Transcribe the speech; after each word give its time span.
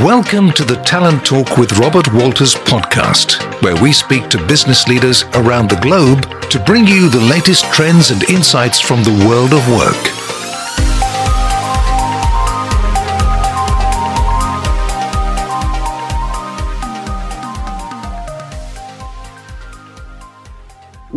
Welcome 0.00 0.52
to 0.52 0.64
the 0.64 0.76
Talent 0.86 1.22
Talk 1.22 1.58
with 1.58 1.78
Robert 1.78 2.10
Walters 2.14 2.54
podcast, 2.54 3.42
where 3.60 3.76
we 3.82 3.92
speak 3.92 4.30
to 4.30 4.38
business 4.46 4.88
leaders 4.88 5.24
around 5.34 5.68
the 5.68 5.78
globe 5.82 6.22
to 6.48 6.58
bring 6.64 6.86
you 6.86 7.10
the 7.10 7.20
latest 7.20 7.66
trends 7.74 8.10
and 8.10 8.24
insights 8.30 8.80
from 8.80 9.04
the 9.04 9.10
world 9.28 9.52
of 9.52 9.68
work. 9.68 10.02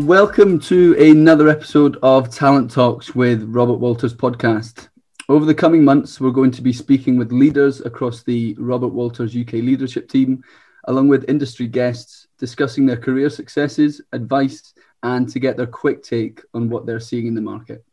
Welcome 0.05 0.59
to 0.59 1.01
another 1.01 1.47
episode 1.47 1.97
of 2.03 2.29
Talent 2.29 2.71
Talks 2.71 3.15
with 3.15 3.43
Robert 3.43 3.75
Walters 3.75 4.13
podcast. 4.13 4.89
Over 5.27 5.45
the 5.45 5.55
coming 5.55 5.83
months, 5.83 6.21
we're 6.21 6.29
going 6.29 6.51
to 6.51 6.61
be 6.61 6.71
speaking 6.71 7.17
with 7.17 7.31
leaders 7.31 7.81
across 7.81 8.21
the 8.21 8.55
Robert 8.59 8.89
Walters 8.89 9.35
UK 9.35 9.53
leadership 9.53 10.07
team, 10.07 10.43
along 10.83 11.07
with 11.07 11.27
industry 11.27 11.65
guests, 11.65 12.27
discussing 12.37 12.85
their 12.85 12.97
career 12.97 13.31
successes, 13.31 14.01
advice, 14.11 14.75
and 15.01 15.27
to 15.29 15.39
get 15.39 15.57
their 15.57 15.65
quick 15.65 16.03
take 16.03 16.43
on 16.53 16.69
what 16.69 16.85
they're 16.85 16.99
seeing 16.99 17.25
in 17.25 17.33
the 17.33 17.41
market. 17.41 17.83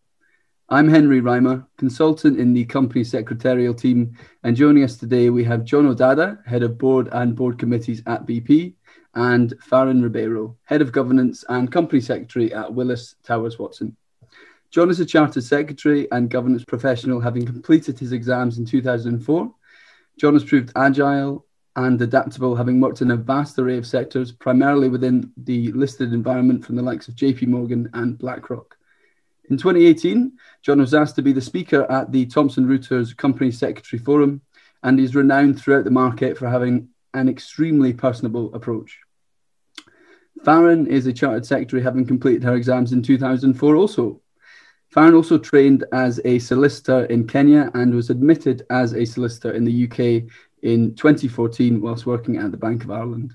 I'm 0.68 0.90
Henry 0.90 1.22
Reimer, 1.22 1.64
consultant 1.78 2.38
in 2.38 2.52
the 2.52 2.66
company 2.66 3.02
secretarial 3.02 3.72
team, 3.72 4.14
and 4.42 4.54
joining 4.54 4.84
us 4.84 4.98
today 4.98 5.30
we 5.30 5.42
have 5.44 5.64
John 5.64 5.86
O'Dada, 5.86 6.38
head 6.44 6.62
of 6.62 6.76
board 6.76 7.08
and 7.12 7.34
board 7.34 7.58
committees 7.58 8.02
at 8.06 8.26
BP, 8.26 8.74
and 9.14 9.54
Farron 9.62 10.02
Ribeiro, 10.02 10.58
head 10.64 10.82
of 10.82 10.92
governance 10.92 11.46
and 11.48 11.72
company 11.72 12.02
secretary 12.02 12.52
at 12.52 12.74
Willis 12.74 13.14
Towers 13.22 13.58
Watson. 13.58 13.96
John 14.72 14.88
is 14.88 15.00
a 15.00 15.04
chartered 15.04 15.44
secretary 15.44 16.10
and 16.12 16.30
governance 16.30 16.64
professional, 16.64 17.20
having 17.20 17.44
completed 17.44 17.98
his 17.98 18.12
exams 18.12 18.56
in 18.56 18.64
2004. 18.64 19.54
John 20.18 20.32
has 20.32 20.44
proved 20.44 20.72
agile 20.74 21.44
and 21.76 22.00
adaptable, 22.00 22.56
having 22.56 22.80
worked 22.80 23.02
in 23.02 23.10
a 23.10 23.16
vast 23.16 23.58
array 23.58 23.76
of 23.76 23.86
sectors, 23.86 24.32
primarily 24.32 24.88
within 24.88 25.30
the 25.36 25.70
listed 25.72 26.14
environment 26.14 26.64
from 26.64 26.76
the 26.76 26.82
likes 26.82 27.06
of 27.06 27.14
JP 27.14 27.48
Morgan 27.48 27.90
and 27.92 28.16
BlackRock. 28.16 28.78
In 29.50 29.58
2018, 29.58 30.32
John 30.62 30.80
was 30.80 30.94
asked 30.94 31.16
to 31.16 31.22
be 31.22 31.34
the 31.34 31.42
speaker 31.42 31.84
at 31.92 32.10
the 32.10 32.24
Thomson 32.24 32.66
Reuters 32.66 33.14
Company 33.14 33.50
Secretary 33.50 34.02
Forum, 34.02 34.40
and 34.82 34.98
he's 34.98 35.14
renowned 35.14 35.60
throughout 35.60 35.84
the 35.84 35.90
market 35.90 36.38
for 36.38 36.48
having 36.48 36.88
an 37.12 37.28
extremely 37.28 37.92
personable 37.92 38.54
approach. 38.54 39.00
Farron 40.46 40.86
is 40.86 41.06
a 41.06 41.12
chartered 41.12 41.44
secretary, 41.44 41.82
having 41.82 42.06
completed 42.06 42.42
her 42.42 42.54
exams 42.54 42.92
in 42.92 43.02
2004 43.02 43.76
also. 43.76 44.21
Farron 44.92 45.14
also 45.14 45.38
trained 45.38 45.84
as 45.92 46.20
a 46.26 46.38
solicitor 46.38 47.06
in 47.06 47.26
Kenya 47.26 47.70
and 47.72 47.94
was 47.94 48.10
admitted 48.10 48.66
as 48.68 48.92
a 48.92 49.06
solicitor 49.06 49.52
in 49.52 49.64
the 49.64 49.84
UK 49.84 50.30
in 50.62 50.94
2014 50.94 51.80
whilst 51.80 52.04
working 52.04 52.36
at 52.36 52.50
the 52.50 52.58
Bank 52.58 52.84
of 52.84 52.90
Ireland. 52.90 53.34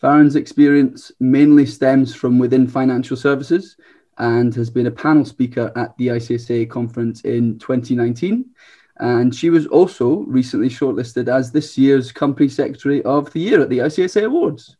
Farron's 0.00 0.36
experience 0.36 1.10
mainly 1.18 1.66
stems 1.66 2.14
from 2.14 2.38
within 2.38 2.68
financial 2.68 3.16
services 3.16 3.76
and 4.18 4.54
has 4.54 4.70
been 4.70 4.86
a 4.86 4.90
panel 4.92 5.24
speaker 5.24 5.72
at 5.74 5.96
the 5.98 6.08
ICSA 6.08 6.70
conference 6.70 7.22
in 7.22 7.58
2019. 7.58 8.44
And 9.00 9.34
she 9.34 9.50
was 9.50 9.66
also 9.66 10.18
recently 10.28 10.68
shortlisted 10.68 11.28
as 11.28 11.50
this 11.50 11.76
year's 11.76 12.12
Company 12.12 12.48
Secretary 12.48 13.02
of 13.02 13.32
the 13.32 13.40
Year 13.40 13.60
at 13.60 13.68
the 13.68 13.78
ICSA 13.78 14.26
Awards. 14.26 14.76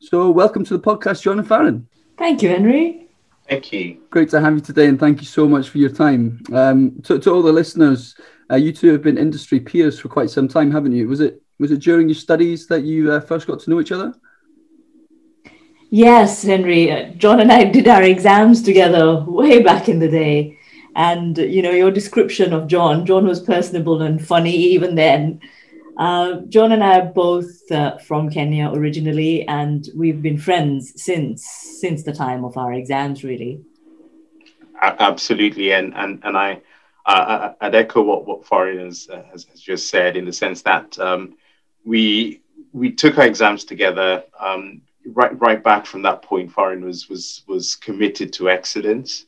So, 0.00 0.30
welcome 0.30 0.64
to 0.64 0.76
the 0.76 0.82
podcast, 0.82 1.22
John 1.22 1.38
and 1.38 1.48
Farron. 1.48 1.88
Thank 2.18 2.42
you, 2.42 2.50
Henry. 2.50 3.03
Thank 3.48 3.72
you. 3.72 4.02
Great 4.10 4.30
to 4.30 4.40
have 4.40 4.54
you 4.54 4.60
today, 4.60 4.86
and 4.86 4.98
thank 4.98 5.20
you 5.20 5.26
so 5.26 5.46
much 5.46 5.68
for 5.68 5.78
your 5.78 5.90
time. 5.90 6.40
Um, 6.52 7.00
to, 7.02 7.18
to, 7.18 7.30
all 7.30 7.42
the 7.42 7.52
listeners, 7.52 8.14
uh, 8.50 8.56
you 8.56 8.72
two 8.72 8.90
have 8.92 9.02
been 9.02 9.18
industry 9.18 9.60
peers 9.60 10.00
for 10.00 10.08
quite 10.08 10.30
some 10.30 10.48
time, 10.48 10.70
haven't 10.70 10.92
you? 10.92 11.08
Was 11.08 11.20
it 11.20 11.42
was 11.58 11.70
it 11.70 11.80
during 11.80 12.08
your 12.08 12.16
studies 12.16 12.66
that 12.68 12.84
you 12.84 13.12
uh, 13.12 13.20
first 13.20 13.46
got 13.46 13.60
to 13.60 13.70
know 13.70 13.80
each 13.80 13.92
other? 13.92 14.14
Yes, 15.90 16.42
Henry. 16.42 16.90
Uh, 16.90 17.10
John 17.12 17.40
and 17.40 17.52
I 17.52 17.64
did 17.64 17.86
our 17.86 18.02
exams 18.02 18.62
together 18.62 19.20
way 19.20 19.62
back 19.62 19.88
in 19.88 19.98
the 19.98 20.08
day, 20.08 20.58
and 20.96 21.36
you 21.36 21.60
know 21.60 21.70
your 21.70 21.90
description 21.90 22.54
of 22.54 22.66
John. 22.66 23.04
John 23.04 23.26
was 23.26 23.40
personable 23.40 24.00
and 24.02 24.26
funny 24.26 24.56
even 24.56 24.94
then. 24.94 25.40
Uh, 25.96 26.40
John 26.48 26.72
and 26.72 26.82
I 26.82 27.00
are 27.00 27.12
both 27.12 27.70
uh, 27.70 27.98
from 27.98 28.28
Kenya 28.28 28.70
originally, 28.72 29.46
and 29.46 29.88
we've 29.94 30.20
been 30.20 30.38
friends 30.38 30.92
since 30.96 31.46
since 31.80 32.02
the 32.02 32.12
time 32.12 32.44
of 32.44 32.56
our 32.56 32.72
exams, 32.72 33.22
really. 33.22 33.60
Absolutely, 34.82 35.72
and 35.72 35.94
and 35.94 36.20
and 36.24 36.36
I 36.36 36.60
uh, 37.06 37.52
I'd 37.60 37.74
echo 37.74 38.02
what 38.02 38.26
what 38.26 38.46
Farron 38.46 38.78
has, 38.84 39.08
has, 39.30 39.44
has 39.44 39.60
just 39.60 39.88
said 39.88 40.16
in 40.16 40.24
the 40.24 40.32
sense 40.32 40.62
that 40.62 40.98
um, 40.98 41.36
we 41.84 42.42
we 42.72 42.90
took 42.90 43.18
our 43.18 43.26
exams 43.26 43.64
together. 43.64 44.24
Um, 44.40 44.82
right 45.06 45.38
right 45.40 45.62
back 45.62 45.86
from 45.86 46.02
that 46.02 46.22
point, 46.22 46.52
Farron 46.52 46.84
was 46.84 47.08
was 47.08 47.42
was 47.46 47.76
committed 47.76 48.32
to 48.34 48.50
excellence. 48.50 49.26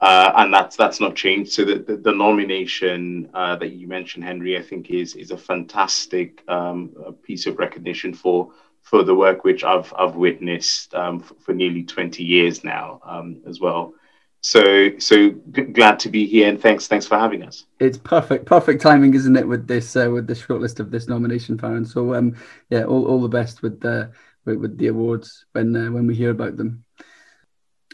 Uh, 0.00 0.32
and 0.36 0.54
that's 0.54 0.76
that's 0.76 0.98
not 0.98 1.14
changed. 1.14 1.52
So 1.52 1.64
the, 1.64 1.78
the, 1.78 1.96
the 1.96 2.12
nomination 2.12 3.28
uh, 3.34 3.56
that 3.56 3.72
you 3.72 3.86
mentioned, 3.86 4.24
Henry, 4.24 4.56
I 4.56 4.62
think 4.62 4.90
is 4.90 5.14
is 5.14 5.30
a 5.30 5.36
fantastic 5.36 6.42
um, 6.48 6.94
piece 7.22 7.46
of 7.46 7.58
recognition 7.58 8.14
for 8.14 8.52
for 8.80 9.02
the 9.02 9.14
work 9.14 9.44
which 9.44 9.62
I've 9.62 9.92
I've 9.96 10.14
witnessed 10.14 10.94
um, 10.94 11.20
for, 11.20 11.34
for, 11.34 11.52
nearly 11.52 11.82
twenty 11.82 12.24
years 12.24 12.64
now 12.64 13.00
um, 13.04 13.42
as 13.46 13.60
well. 13.60 13.92
So 14.40 14.98
so 14.98 15.32
g- 15.52 15.62
glad 15.64 15.98
to 16.00 16.08
be 16.08 16.26
here, 16.26 16.48
and 16.48 16.58
thanks 16.58 16.86
thanks 16.86 17.06
for 17.06 17.18
having 17.18 17.42
us. 17.42 17.66
It's 17.78 17.98
perfect 17.98 18.46
perfect 18.46 18.80
timing, 18.80 19.12
isn't 19.12 19.36
it, 19.36 19.46
with 19.46 19.66
this 19.66 19.96
uh, 19.96 20.10
with 20.10 20.26
the 20.26 20.34
shortlist 20.34 20.80
of 20.80 20.90
this 20.90 21.08
nomination, 21.08 21.58
Farron? 21.58 21.84
So 21.84 22.14
um, 22.14 22.36
yeah, 22.70 22.84
all, 22.84 23.06
all 23.06 23.20
the 23.20 23.28
best 23.28 23.60
with 23.60 23.80
the 23.80 24.12
with, 24.46 24.56
with 24.56 24.78
the 24.78 24.86
awards 24.86 25.44
when 25.52 25.76
uh, 25.76 25.90
when 25.90 26.06
we 26.06 26.14
hear 26.14 26.30
about 26.30 26.56
them. 26.56 26.84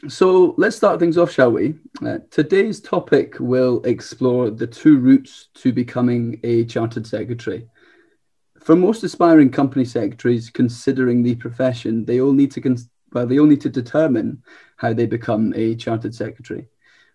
So 0.09 0.55
let's 0.57 0.77
start 0.77 1.01
things 1.01 1.19
off, 1.19 1.33
shall 1.33 1.51
we? 1.51 1.75
Uh, 2.05 2.19
today's 2.31 2.81
topic 2.81 3.37
will 3.41 3.83
explore 3.83 4.51
the 4.51 4.67
two 4.67 4.99
routes 4.99 5.49
to 5.55 5.73
becoming 5.73 6.39
a 6.45 6.65
chartered 6.65 7.07
secretary. 7.07 7.69
For 8.61 8.77
most 8.77 9.03
aspiring 9.03 9.51
company 9.51 9.85
secretaries 9.85 10.49
considering 10.51 11.23
the 11.23 11.35
profession, 11.35 12.05
they 12.05 12.21
all 12.21 12.33
need 12.33 12.53
to 12.53 12.77
well, 13.13 13.27
they 13.27 13.39
all 13.39 13.47
need 13.47 13.61
to 13.63 13.69
determine 13.69 14.43
how 14.77 14.93
they 14.93 15.07
become 15.07 15.53
a 15.57 15.75
chartered 15.75 16.15
secretary. 16.15 16.69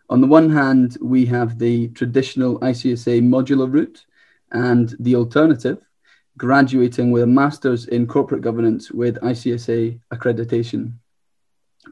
On 0.10 0.20
the 0.20 0.28
one 0.28 0.50
hand, 0.50 0.98
we 1.02 1.26
have 1.28 1.60
the 1.60 1.90
traditional 1.90 2.60
ICSA 2.60 3.22
modular 3.22 3.72
route, 3.72 4.06
and 4.52 4.96
the 5.00 5.16
alternative, 5.16 5.80
graduating 6.38 7.12
with 7.12 7.24
a 7.24 7.28
master's 7.28 7.86
in 7.86 8.08
corporate 8.08 8.42
governance 8.42 8.92
with 8.92 9.22
ICSA 9.22 10.00
accreditation. 10.14 10.94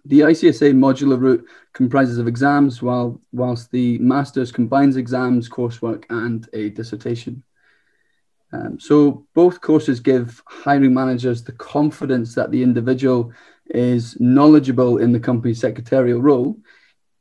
The 0.05 0.21
ICSA 0.21 0.73
modular 0.73 1.19
route 1.19 1.45
comprises 1.73 2.17
of 2.17 2.27
exams, 2.27 2.81
while 2.81 3.19
whilst 3.31 3.71
the 3.71 3.97
master's 3.99 4.51
combines 4.51 4.97
exams, 4.97 5.49
coursework, 5.49 6.05
and 6.09 6.47
a 6.53 6.69
dissertation. 6.69 7.43
Um, 8.51 8.79
so 8.79 9.27
both 9.35 9.61
courses 9.61 9.99
give 9.99 10.41
hiring 10.47 10.93
managers 10.93 11.43
the 11.43 11.51
confidence 11.51 12.33
that 12.35 12.51
the 12.51 12.63
individual 12.63 13.31
is 13.69 14.19
knowledgeable 14.19 14.97
in 14.97 15.11
the 15.11 15.19
company's 15.19 15.59
secretarial 15.59 16.21
role, 16.21 16.57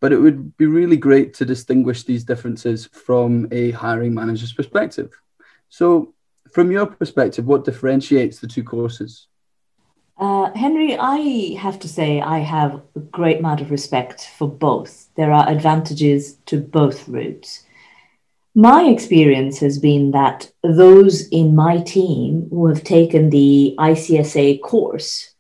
but 0.01 0.13
it 0.13 0.19
would 0.19 0.57
be 0.57 0.67
really 0.67 0.97
great 0.97 1.35
to 1.35 1.45
distinguish 1.45 2.05
these 2.05 2.25
differences 2.25 2.87
from 2.87 3.49
a 3.51 3.73
hiring 3.73 4.15
manager's 4.15 4.53
perspective. 4.53 5.11
So, 5.69 6.15
from 6.53 6.71
your 6.71 6.87
perspective, 6.87 7.45
what 7.45 7.65
differentiates 7.65 8.39
the 8.39 8.47
two 8.47 8.65
courses? 8.65 9.27
Uh, 10.19 10.53
Henry, 10.55 10.97
I 10.99 11.57
have 11.59 11.79
to 11.81 11.89
say 11.89 12.21
I 12.21 12.39
have 12.41 12.83
a 12.97 13.01
great 13.01 13.39
amount 13.39 13.61
of 13.61 13.71
respect 13.71 14.27
for 14.37 14.49
both. 14.49 15.09
There 15.15 15.33
are 15.33 15.49
advantages 15.49 16.39
to 16.47 16.61
both 16.61 17.09
routes. 17.09 17.65
My 18.53 18.87
experience 18.87 19.61
has 19.61 19.79
been 19.79 20.11
that 20.11 20.51
those 20.65 21.29
in 21.29 21.55
my 21.55 21.81
team 21.83 22.49
who 22.51 22.67
have 22.67 22.83
taken 22.83 23.31
the 23.31 23.77
ICSA 23.79 24.61
course, 24.61 25.35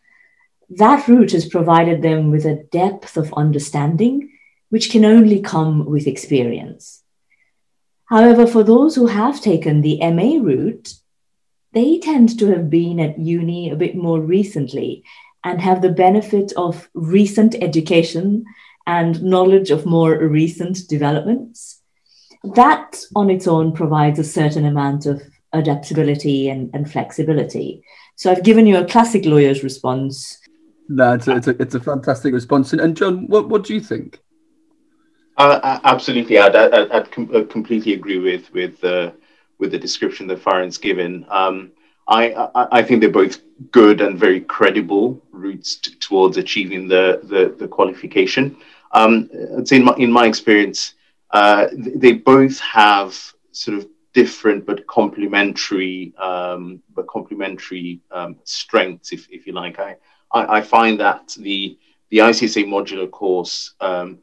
that 0.71 1.09
route 1.09 1.33
has 1.33 1.49
provided 1.49 2.03
them 2.03 2.31
with 2.31 2.45
a 2.45 2.63
depth 2.71 3.17
of 3.17 3.35
understanding 3.35 4.31
which 4.69 4.91
can 4.91 5.05
only 5.05 5.41
come 5.41 5.87
with 5.87 6.07
experience. 6.07 7.03
However, 8.05 8.47
for 8.47 8.63
those 8.63 8.95
who 8.95 9.07
have 9.07 9.41
taken 9.41 9.81
the 9.81 9.99
MA 10.13 10.41
route, 10.41 10.95
they 11.73 11.99
tend 11.99 12.39
to 12.39 12.47
have 12.47 12.71
been 12.71 12.99
at 13.01 13.19
uni 13.19 13.71
a 13.71 13.77
bit 13.77 13.95
more 13.95 14.21
recently 14.21 15.05
and 15.45 15.61
have 15.61 15.83
the 15.83 15.91
benefit 15.91 16.53
of 16.57 16.89
recent 16.95 17.55
education 17.63 18.45
and 18.87 19.23
knowledge 19.23 19.71
of 19.71 19.87
more 19.87 20.19
recent 20.19 20.89
developments. 20.89 21.81
That 22.43 23.01
on 23.15 23.31
its 23.31 23.47
own 23.47 23.73
provides 23.73 24.19
a 24.19 24.25
certain 24.25 24.65
amount 24.65 25.07
of 25.07 25.23
adaptability 25.53 26.49
and, 26.49 26.71
and 26.75 26.91
flexibility. 26.91 27.83
So 28.17 28.31
I've 28.31 28.43
given 28.43 28.67
you 28.67 28.79
a 28.79 28.85
classic 28.85 29.25
lawyer's 29.25 29.63
response. 29.63 30.39
No, 30.89 31.15
it's 31.15 31.29
a, 31.29 31.37
it's 31.37 31.47
a, 31.49 31.63
it's 31.63 31.75
a 31.75 31.81
fantastic 31.81 32.33
response. 32.33 32.73
And, 32.73 32.81
and 32.81 32.97
John, 32.97 33.27
what, 33.27 33.49
what 33.49 33.65
do 33.65 33.75
you 33.75 33.81
think? 33.81 34.21
Uh, 35.37 35.79
absolutely, 35.85 36.39
I'd, 36.39 36.57
I'd, 36.57 36.91
I'd, 36.91 37.13
com- 37.13 37.47
completely 37.47 37.93
agree 37.93 38.19
with 38.19 38.53
with 38.53 38.83
uh, 38.83 39.13
with 39.59 39.73
the 39.73 39.79
description 39.79 40.27
that 40.29 40.41
Farron's 40.41 40.79
given. 40.79 41.27
Um, 41.29 41.73
I, 42.07 42.33
I, 42.33 42.79
I, 42.79 42.83
think 42.83 43.01
they're 43.01 43.11
both 43.11 43.41
good 43.71 44.01
and 44.01 44.19
very 44.19 44.41
credible 44.41 45.23
routes 45.31 45.77
t- 45.77 45.95
towards 45.97 46.39
achieving 46.39 46.89
the, 46.89 47.21
the, 47.25 47.55
the 47.59 47.69
qualification. 47.69 48.57
Um, 48.93 49.29
I'd 49.59 49.69
say 49.69 49.77
in 49.77 49.85
my, 49.85 49.95
in 49.99 50.11
my 50.11 50.27
experience, 50.27 50.95
uh, 51.31 51.67
they 51.73 52.13
both 52.13 52.59
have 52.61 53.15
sort 53.53 53.77
of 53.77 53.87
different 54.15 54.65
but 54.65 54.87
complementary 54.87 56.15
um, 56.19 56.83
but 56.95 57.07
complementary 57.07 58.01
um, 58.11 58.37
strengths, 58.45 59.13
if, 59.13 59.29
if 59.31 59.47
you 59.47 59.53
like. 59.53 59.79
I, 59.79 59.97
I, 60.33 60.59
I, 60.59 60.61
find 60.63 60.99
that 61.01 61.37
the 61.39 61.79
the 62.09 62.19
ICSA 62.19 62.65
modular 62.67 63.11
course 63.11 63.75
um, 63.81 64.19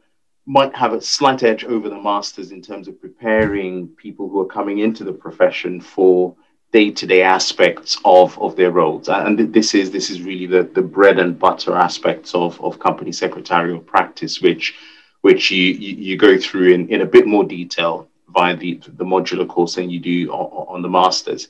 might 0.45 0.75
have 0.75 0.93
a 0.93 1.01
slight 1.01 1.43
edge 1.43 1.63
over 1.63 1.89
the 1.89 1.99
masters 1.99 2.51
in 2.51 2.61
terms 2.61 2.87
of 2.87 3.01
preparing 3.01 3.87
people 3.89 4.29
who 4.29 4.39
are 4.39 4.45
coming 4.45 4.79
into 4.79 5.03
the 5.03 5.13
profession 5.13 5.81
for 5.81 6.35
day-to-day 6.71 7.21
aspects 7.21 7.97
of, 8.05 8.37
of 8.39 8.55
their 8.55 8.71
roles. 8.71 9.07
And 9.07 9.53
this 9.53 9.73
is 9.73 9.91
this 9.91 10.09
is 10.09 10.21
really 10.21 10.45
the, 10.45 10.63
the 10.63 10.81
bread 10.81 11.19
and 11.19 11.39
butter 11.39 11.75
aspects 11.75 12.35
of, 12.35 12.61
of 12.61 12.79
company 12.79 13.11
secretarial 13.11 13.79
practice, 13.79 14.41
which 14.41 14.75
which 15.21 15.49
you, 15.49 15.73
you, 15.73 16.17
go 16.17 16.37
through 16.37 16.71
in, 16.71 16.87
in 16.89 17.01
a 17.01 17.05
bit 17.05 17.25
more 17.25 17.43
detail 17.43 18.07
via 18.29 18.55
the, 18.55 18.79
the 18.89 19.03
modular 19.03 19.47
course 19.47 19.73
than 19.73 19.89
you 19.89 19.99
do 19.99 20.31
on, 20.31 20.75
on 20.75 20.81
the 20.83 20.87
masters. 20.87 21.47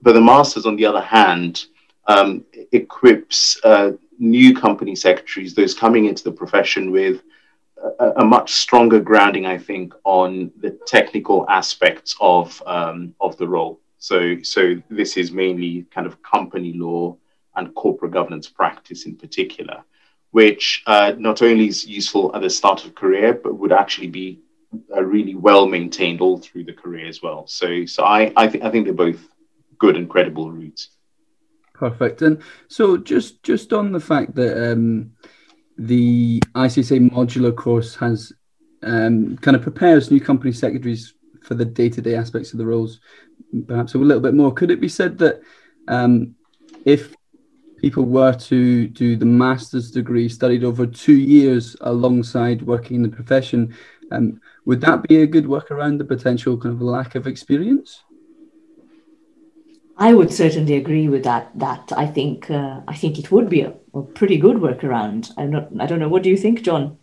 But 0.00 0.14
the 0.14 0.20
masters, 0.22 0.64
on 0.64 0.76
the 0.76 0.86
other 0.86 1.02
hand, 1.02 1.66
um, 2.06 2.42
equips 2.72 3.58
uh, 3.64 3.92
new 4.18 4.56
company 4.56 4.96
secretaries, 4.96 5.54
those 5.54 5.74
coming 5.74 6.06
into 6.06 6.24
the 6.24 6.32
profession, 6.32 6.90
with 6.90 7.20
a, 7.98 8.12
a, 8.16 8.24
much 8.24 8.52
stronger 8.52 9.00
grounding, 9.00 9.46
I 9.46 9.58
think, 9.58 9.94
on 10.04 10.50
the 10.60 10.70
technical 10.86 11.46
aspects 11.48 12.16
of 12.20 12.62
um, 12.66 13.14
of 13.20 13.36
the 13.36 13.48
role. 13.48 13.80
So, 13.98 14.36
so 14.42 14.74
this 14.90 15.16
is 15.16 15.30
mainly 15.30 15.86
kind 15.94 16.06
of 16.06 16.22
company 16.22 16.72
law 16.72 17.16
and 17.54 17.74
corporate 17.74 18.12
governance 18.12 18.48
practice 18.48 19.06
in 19.06 19.16
particular, 19.16 19.84
which 20.32 20.82
uh, 20.86 21.12
not 21.18 21.42
only 21.42 21.68
is 21.68 21.86
useful 21.86 22.34
at 22.34 22.42
the 22.42 22.50
start 22.50 22.84
of 22.84 22.94
career, 22.94 23.34
but 23.34 23.58
would 23.58 23.72
actually 23.72 24.08
be 24.08 24.40
uh, 24.96 25.02
really 25.04 25.34
well 25.34 25.66
maintained 25.66 26.20
all 26.20 26.38
through 26.38 26.64
the 26.64 26.72
career 26.72 27.06
as 27.06 27.22
well. 27.22 27.46
So, 27.46 27.84
so 27.86 28.04
I 28.04 28.32
I, 28.36 28.48
th- 28.48 28.64
I 28.64 28.70
think 28.70 28.86
they're 28.86 28.94
both 28.94 29.20
good 29.78 29.96
and 29.96 30.08
credible 30.08 30.50
routes. 30.50 30.88
Perfect. 31.74 32.22
And 32.22 32.42
so, 32.68 32.96
just 32.96 33.42
just 33.42 33.72
on 33.72 33.92
the 33.92 34.00
fact 34.00 34.34
that 34.36 34.72
um, 34.72 35.12
the 35.78 36.40
ICSA 36.54 37.10
modular 37.10 37.54
course 37.54 37.94
has 37.96 38.32
um, 38.82 39.36
kind 39.38 39.56
of 39.56 39.62
prepares 39.62 40.10
new 40.10 40.20
company 40.20 40.52
secretaries 40.52 41.14
for 41.42 41.54
the 41.54 41.64
day-to-day 41.64 42.14
aspects 42.14 42.52
of 42.52 42.58
the 42.58 42.66
roles, 42.66 43.00
perhaps 43.66 43.94
a 43.94 43.98
little 43.98 44.22
bit 44.22 44.34
more. 44.34 44.52
Could 44.52 44.70
it 44.70 44.80
be 44.80 44.88
said 44.88 45.18
that 45.18 45.42
um, 45.88 46.34
if 46.84 47.14
people 47.78 48.04
were 48.04 48.32
to 48.32 48.86
do 48.88 49.16
the 49.16 49.26
master's 49.26 49.90
degree, 49.90 50.28
studied 50.28 50.64
over 50.64 50.86
two 50.86 51.16
years 51.16 51.76
alongside 51.80 52.62
working 52.62 52.96
in 52.96 53.02
the 53.02 53.08
profession, 53.08 53.74
um, 54.12 54.40
would 54.64 54.80
that 54.82 55.02
be 55.02 55.22
a 55.22 55.26
good 55.26 55.46
workaround 55.46 55.98
the 55.98 56.04
potential 56.04 56.56
kind 56.56 56.74
of 56.74 56.82
lack 56.82 57.14
of 57.14 57.26
experience? 57.26 58.02
I 59.96 60.14
would 60.14 60.32
certainly 60.32 60.76
agree 60.76 61.08
with 61.08 61.24
that. 61.24 61.50
That 61.54 61.92
I 61.96 62.06
think 62.06 62.50
uh, 62.50 62.80
I 62.88 62.94
think 62.94 63.18
it 63.18 63.30
would 63.30 63.48
be 63.48 63.62
a, 63.62 63.74
a, 63.94 64.02
pretty 64.02 64.38
good 64.38 64.56
workaround. 64.56 65.30
I'm 65.36 65.50
not. 65.50 65.68
I 65.78 65.86
don't 65.86 65.98
know. 65.98 66.08
What 66.08 66.22
do 66.22 66.30
you 66.30 66.36
think, 66.36 66.62
John? 66.62 66.98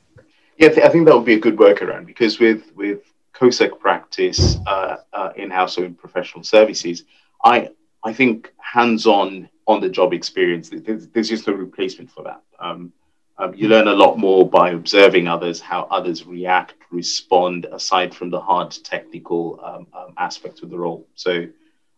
Yeah, 0.58 0.70
I 0.84 0.90
think 0.90 1.06
that 1.06 1.16
would 1.16 1.26
be 1.26 1.36
a 1.36 1.40
good 1.40 1.58
workaround 1.58 2.06
because 2.06 2.40
with 2.40 2.72
with 2.76 3.02
COSEC 3.34 3.80
practice 3.80 4.58
uh, 4.68 4.98
uh, 5.14 5.32
in 5.36 5.50
house 5.50 5.78
or 5.78 5.86
in 5.86 5.96
professional 5.96 6.44
services, 6.44 7.04
I 7.44 7.70
I 8.04 8.14
think 8.14 8.52
hands 8.58 9.06
on 9.06 9.50
on 9.68 9.82
the 9.82 9.90
job 9.90 10.14
experience. 10.14 10.70
There's, 10.70 11.08
just 11.30 11.48
no 11.48 11.54
replacement 11.54 12.12
for 12.12 12.24
that. 12.24 12.42
Um, 12.60 12.92
um, 13.38 13.54
you 13.56 13.70
learn 13.70 13.88
a 13.88 13.94
lot 13.94 14.18
more 14.18 14.50
by 14.50 14.72
observing 14.72 15.28
others, 15.28 15.62
how 15.62 15.84
others 15.92 16.26
react, 16.26 16.74
respond, 16.92 17.68
aside 17.72 18.14
from 18.14 18.32
the 18.32 18.42
hard 18.42 18.72
technical 18.84 19.60
um, 19.64 19.88
um, 19.94 20.14
aspects 20.18 20.62
of 20.62 20.70
the 20.70 20.78
role. 20.78 21.08
So 21.16 21.46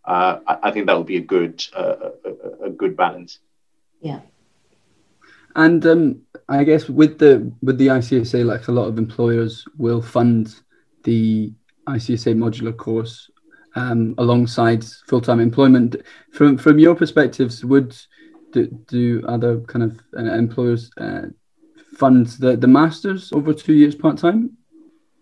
uh, 0.05 0.39
I, 0.47 0.57
I, 0.63 0.71
think 0.71 0.87
that 0.87 0.97
would 0.97 1.07
be 1.07 1.17
a 1.17 1.21
good 1.21 1.63
uh, 1.75 2.09
a, 2.25 2.65
a, 2.65 2.69
good 2.69 2.97
balance. 2.97 3.39
Yeah. 4.01 4.21
And 5.55 5.85
um, 5.85 6.21
I 6.49 6.63
guess 6.63 6.89
with 6.89 7.19
the 7.19 7.51
with 7.61 7.77
the 7.77 7.87
ICSA, 7.87 8.45
like 8.45 8.67
a 8.67 8.71
lot 8.71 8.87
of 8.87 8.97
employers 8.97 9.65
will 9.77 10.01
fund 10.01 10.55
the 11.03 11.53
ICSA 11.87 12.35
modular 12.35 12.75
course 12.75 13.29
um, 13.75 14.15
alongside 14.17 14.83
full 15.07 15.21
time 15.21 15.39
employment. 15.39 15.95
From 16.31 16.57
from 16.57 16.79
your 16.79 16.95
perspectives, 16.95 17.63
would 17.63 17.95
do, 18.51 18.67
do 18.87 19.23
other 19.27 19.59
kind 19.61 19.83
of 19.83 19.99
uh, 20.17 20.33
employers 20.33 20.91
uh, 20.97 21.27
fund 21.95 22.27
the, 22.39 22.55
the 22.57 22.67
masters 22.67 23.31
over 23.33 23.53
two 23.53 23.73
years 23.73 23.95
part 23.95 24.17
time? 24.17 24.57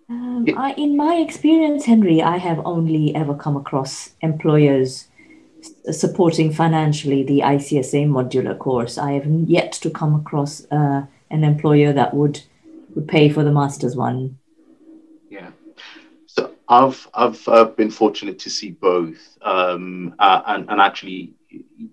Um, 0.09 0.47
I, 0.57 0.73
in 0.73 0.97
my 0.97 1.15
experience, 1.15 1.85
Henry, 1.85 2.21
I 2.21 2.37
have 2.37 2.59
only 2.65 3.13
ever 3.13 3.35
come 3.35 3.55
across 3.55 4.11
employers 4.21 5.07
supporting 5.91 6.51
financially 6.51 7.23
the 7.23 7.41
ICSA 7.41 8.07
modular 8.07 8.57
course. 8.57 8.97
I 8.97 9.11
have 9.11 9.25
yet 9.27 9.71
to 9.73 9.89
come 9.89 10.15
across 10.15 10.65
uh, 10.71 11.05
an 11.29 11.43
employer 11.43 11.93
that 11.93 12.13
would 12.13 12.41
would 12.95 13.07
pay 13.07 13.29
for 13.29 13.43
the 13.43 13.51
master's 13.51 13.95
one. 13.95 14.39
Yeah, 15.29 15.51
so 16.25 16.53
I've 16.67 17.07
I've 17.13 17.47
uh, 17.47 17.65
been 17.65 17.91
fortunate 17.91 18.39
to 18.39 18.49
see 18.49 18.71
both, 18.71 19.37
um, 19.43 20.15
uh, 20.17 20.41
and 20.47 20.69
and 20.71 20.81
actually 20.81 21.33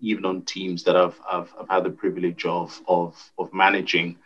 even 0.00 0.24
on 0.24 0.42
teams 0.42 0.82
that 0.84 0.96
I've, 0.96 1.20
I've, 1.30 1.52
I've 1.58 1.68
had 1.68 1.84
the 1.84 1.90
privilege 1.90 2.44
of, 2.44 2.80
of, 2.88 3.30
of 3.38 3.52
managing, 3.54 4.18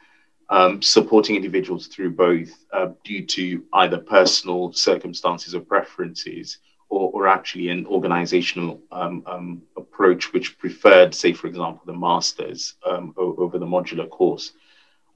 um, 0.50 0.82
supporting 0.82 1.36
individuals 1.36 1.86
through 1.86 2.10
both 2.10 2.50
uh, 2.72 2.88
due 3.04 3.24
to 3.24 3.64
either 3.72 3.98
personal 3.98 4.72
circumstances 4.72 5.54
or 5.54 5.60
preferences, 5.60 6.58
or, 6.88 7.10
or 7.12 7.28
actually 7.28 7.68
an 7.68 7.86
organizational 7.86 8.80
um, 8.90 9.22
um, 9.26 9.62
approach 9.76 10.32
which 10.32 10.58
preferred, 10.58 11.14
say, 11.14 11.32
for 11.32 11.46
example, 11.46 11.82
the 11.86 11.92
master's 11.92 12.74
um, 12.84 13.14
over 13.16 13.58
the 13.58 13.66
modular 13.66 14.10
course. 14.10 14.52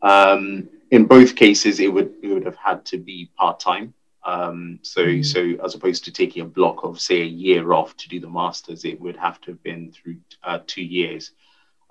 Um, 0.03 0.69
in 0.93 1.05
both 1.05 1.35
cases, 1.35 1.81
it 1.81 1.93
would, 1.93 2.15
it 2.23 2.29
would 2.29 2.45
have 2.45 2.57
had 2.57 2.85
to 2.87 2.99
be 2.99 3.31
part 3.37 3.59
time. 3.59 3.93
Um, 4.25 4.79
so, 4.83 5.05
mm. 5.05 5.25
so 5.25 5.65
as 5.65 5.75
opposed 5.75 6.05
to 6.05 6.13
taking 6.13 6.43
a 6.43 6.47
block 6.47 6.85
of 6.85 7.01
say 7.01 7.23
a 7.23 7.27
year 7.27 7.73
off 7.73 7.97
to 7.97 8.09
do 8.09 8.21
the 8.21 8.31
masters, 8.31 8.85
it 8.85 9.01
would 9.01 9.17
have 9.17 9.41
to 9.43 9.51
have 9.51 9.63
been 9.63 9.93
through 9.93 10.17
uh, 10.45 10.61
two 10.67 10.85
years, 10.85 11.33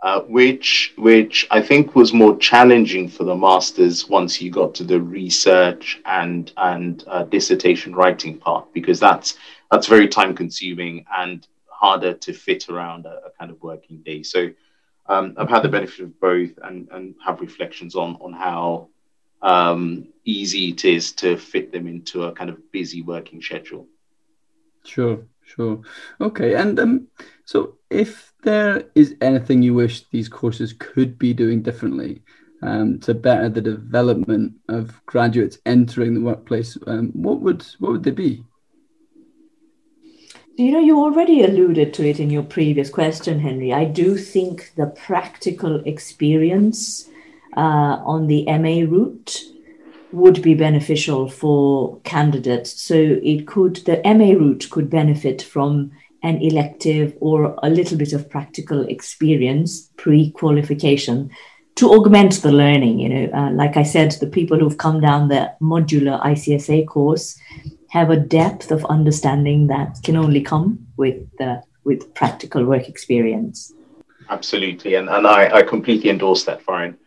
uh, 0.04 0.20
which 0.24 0.94
which 0.98 1.48
I 1.50 1.62
think 1.62 1.96
was 1.96 2.12
more 2.12 2.36
challenging 2.38 3.08
for 3.08 3.24
the 3.24 3.38
masters 3.38 4.10
once 4.10 4.42
you 4.42 4.52
got 4.52 4.76
to 4.76 4.84
the 4.84 5.00
research 5.00 6.02
and 6.06 6.52
and 6.58 7.02
uh, 7.08 7.24
dissertation 7.24 7.96
writing 7.96 8.38
part 8.38 8.74
because 8.74 9.00
that's 9.00 9.38
that's 9.72 9.88
very 9.88 10.10
time 10.10 10.36
consuming 10.36 11.06
and 11.18 11.48
harder 11.68 12.14
to 12.16 12.34
fit 12.34 12.68
around 12.68 13.06
a, 13.06 13.22
a 13.28 13.32
kind 13.40 13.50
of 13.50 13.62
working 13.64 14.02
day. 14.04 14.22
So. 14.24 14.50
Um, 15.06 15.34
I've 15.36 15.50
had 15.50 15.64
the 15.64 15.68
benefit 15.68 16.00
of 16.00 16.18
both 16.22 16.52
and, 16.64 16.88
and 16.90 17.16
have 17.26 17.42
reflections 17.42 17.94
on 17.94 18.16
on 18.22 18.32
how 18.32 18.88
um, 19.42 20.08
easy 20.24 20.70
it 20.70 20.86
is 20.86 21.12
to 21.16 21.36
fit 21.36 21.74
them 21.74 21.88
into 21.88 22.24
a 22.24 22.32
kind 22.32 22.50
of 22.50 22.72
busy 22.72 23.02
working 23.02 23.42
schedule. 23.42 23.86
Sure, 24.86 25.20
sure. 25.46 25.82
Okay, 26.20 26.56
and 26.56 26.80
um, 26.80 27.08
so 27.46 27.78
if 27.90 28.34
there 28.44 28.84
is 28.96 29.16
anything 29.22 29.62
you 29.62 29.74
wish 29.74 30.08
these 30.10 30.30
courses 30.30 30.74
could 30.74 31.18
be 31.18 31.34
doing 31.34 31.62
differently 31.62 32.22
um, 32.62 33.00
to 33.02 33.14
better 33.14 33.50
the 33.50 33.62
development 33.62 34.54
of 34.70 35.06
graduates 35.06 35.58
entering 35.66 36.14
the 36.14 36.22
workplace, 36.22 36.78
um, 36.88 37.10
what 37.14 37.42
would 37.42 37.66
what 37.80 37.92
would 37.92 38.04
they 38.04 38.12
be? 38.12 38.44
You 40.56 40.72
know, 40.72 40.80
you 40.80 41.00
already 41.00 41.44
alluded 41.44 41.96
to 41.96 42.08
it 42.08 42.20
in 42.20 42.30
your 42.30 42.44
previous 42.44 42.90
question, 42.90 43.40
Henry. 43.40 43.74
I 43.74 43.86
do 43.86 44.16
think 44.16 44.74
the 44.76 44.86
practical 44.86 45.82
experience 45.86 47.10
uh, 47.58 48.02
on 48.06 48.28
the 48.28 48.46
MA 48.46 48.88
route 48.88 49.42
would 50.14 50.42
be 50.42 50.54
beneficial 50.54 51.28
for 51.28 52.00
candidates. 52.04 52.82
So 52.82 52.96
it 52.96 53.48
could, 53.48 53.78
the 53.78 54.02
MA 54.06 54.38
route 54.38 54.68
could 54.70 54.90
benefit 54.90 55.42
from 55.42 55.92
an 56.22 56.42
elective 56.42 57.18
or 57.20 57.58
a 57.62 57.70
little 57.70 57.98
bit 57.98 58.14
of 58.14 58.30
practical 58.30 58.88
experience 58.88 59.90
pre 59.98 60.32
qualification 60.32 61.30
to 61.76 61.90
augment 61.90 62.42
the 62.42 62.52
learning. 62.52 63.00
You 63.00 63.10
know, 63.10 63.34
uh, 63.34 63.52
like 63.52 63.76
I 63.78 63.84
said, 63.84 64.12
the 64.14 64.28
people 64.28 64.58
who've 64.58 64.78
come 64.78 65.02
down 65.02 65.28
the 65.28 65.54
modular 65.62 66.24
ICSA 66.24 66.88
course 66.88 67.38
have 67.90 68.10
a 68.10 68.18
depth 68.18 68.72
of 68.72 68.86
understanding 68.86 69.68
that 69.68 69.98
can 70.04 70.16
only 70.16 70.42
come 70.42 70.88
with 70.98 71.28
the 71.38 71.62
with 71.84 72.14
practical 72.14 72.64
work 72.64 72.88
experience. 72.88 73.74
Absolutely, 74.30 74.96
and 74.96 75.10
and 75.10 75.28
I, 75.28 75.58
I 75.58 75.64
completely 75.64 76.10
endorse 76.10 76.46
that, 76.46 76.62
Farron. 76.62 76.98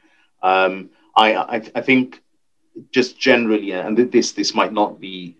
Um, 0.42 0.90
I, 1.16 1.34
I, 1.34 1.70
I 1.74 1.80
think 1.80 2.22
just 2.90 3.18
generally, 3.18 3.72
and 3.72 3.96
this 3.96 4.32
this 4.32 4.54
might 4.54 4.72
not 4.72 5.00
be 5.00 5.36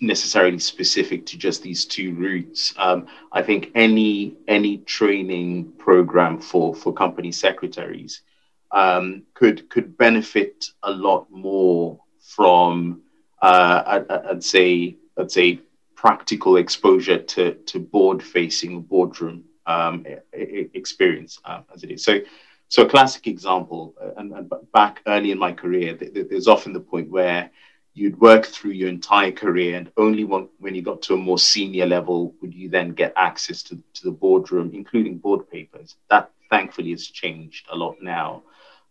necessarily 0.00 0.58
specific 0.58 1.26
to 1.26 1.36
just 1.36 1.62
these 1.62 1.84
two 1.84 2.14
routes. 2.14 2.74
Um, 2.78 3.06
I 3.32 3.42
think 3.42 3.70
any 3.74 4.36
any 4.48 4.78
training 4.78 5.72
program 5.78 6.40
for 6.40 6.74
for 6.74 6.92
company 6.92 7.32
secretaries 7.32 8.22
um, 8.70 9.22
could 9.34 9.68
could 9.68 9.96
benefit 9.96 10.66
a 10.82 10.90
lot 10.90 11.30
more 11.30 11.98
from 12.20 13.02
uh, 13.42 14.02
I, 14.08 14.32
would 14.32 14.44
say 14.44 14.96
I'd 15.18 15.30
say 15.30 15.60
practical 15.94 16.56
exposure 16.56 17.18
to 17.18 17.54
to 17.54 17.78
board 17.78 18.22
facing 18.22 18.82
boardroom 18.82 19.44
um, 19.66 20.04
experience 20.32 21.38
uh, 21.44 21.60
as 21.74 21.82
it 21.84 21.90
is. 21.90 22.04
So 22.04 22.20
so 22.74 22.82
a 22.82 22.88
classic 22.88 23.28
example, 23.28 23.94
uh, 24.02 24.14
and, 24.16 24.32
and 24.32 24.52
back 24.72 25.00
early 25.06 25.30
in 25.30 25.38
my 25.38 25.52
career, 25.52 25.96
there's 25.96 26.48
often 26.48 26.72
the 26.72 26.80
point 26.80 27.08
where 27.08 27.48
you'd 27.92 28.18
work 28.20 28.46
through 28.46 28.72
your 28.72 28.88
entire 28.88 29.30
career 29.30 29.76
and 29.76 29.92
only 29.96 30.24
when, 30.24 30.48
when 30.58 30.74
you 30.74 30.82
got 30.82 31.00
to 31.02 31.14
a 31.14 31.16
more 31.16 31.38
senior 31.38 31.86
level 31.86 32.34
would 32.40 32.52
you 32.52 32.68
then 32.68 32.90
get 32.90 33.12
access 33.14 33.62
to, 33.62 33.80
to 33.92 34.02
the 34.02 34.10
boardroom 34.10 34.72
including 34.74 35.18
board 35.18 35.48
papers. 35.48 35.94
That 36.10 36.32
thankfully 36.50 36.90
has 36.90 37.06
changed 37.06 37.68
a 37.70 37.76
lot 37.76 37.94
now. 38.02 38.42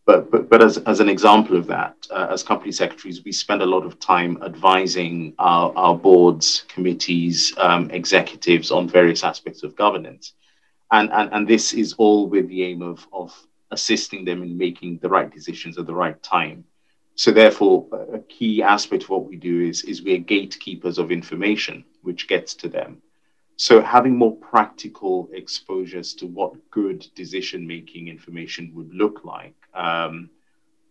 But 0.06 0.32
but, 0.32 0.50
but 0.50 0.64
as, 0.64 0.78
as 0.78 1.02
an 1.02 1.10
example 1.10 1.58
of 1.58 1.68
that 1.68 1.98
uh, 2.10 2.28
as 2.32 2.42
company 2.42 2.72
secretaries 2.72 3.26
we 3.26 3.34
spend 3.34 3.62
a 3.62 3.66
lot 3.66 3.86
of 3.86 4.00
time 4.00 4.42
advising 4.46 5.34
our, 5.40 5.74
our 5.76 5.98
boards 5.98 6.64
committees 6.70 7.54
um, 7.58 7.92
executives 7.92 8.72
on 8.72 8.88
various 8.88 9.26
aspects 9.26 9.62
of 9.62 9.76
governance. 9.76 10.36
And, 10.90 11.12
and 11.12 11.34
and 11.34 11.46
this 11.46 11.74
is 11.74 11.92
all 11.98 12.30
with 12.30 12.48
the 12.48 12.64
aim 12.64 12.82
of 12.82 13.06
of 13.12 13.36
assisting 13.74 14.26
them 14.26 14.42
in 14.44 14.58
making 14.58 15.00
the 15.02 15.10
right 15.10 15.32
decisions 15.34 15.78
at 15.78 15.86
the 15.86 15.94
right 15.94 16.22
time 16.24 16.64
so 17.16 17.32
therefore, 17.32 17.88
a 18.14 18.20
key 18.20 18.64
aspect 18.64 19.04
of 19.04 19.10
what 19.10 19.26
we 19.26 19.36
do 19.36 19.62
is, 19.62 19.84
is 19.84 20.02
we're 20.02 20.18
gatekeepers 20.18 20.98
of 20.98 21.12
information, 21.12 21.84
which 22.02 22.28
gets 22.28 22.56
to 22.56 22.70
them. 22.70 23.02
So 23.56 23.82
having 23.82 24.18
more 24.18 24.36
practical 24.36 25.30
exposures 25.32 26.16
to 26.16 26.26
what 26.26 26.54
good 26.72 27.06
decision-making 27.14 28.08
information 28.08 28.72
would 28.74 28.92
look 28.94 29.24
like 29.24 29.56
um, 29.76 30.32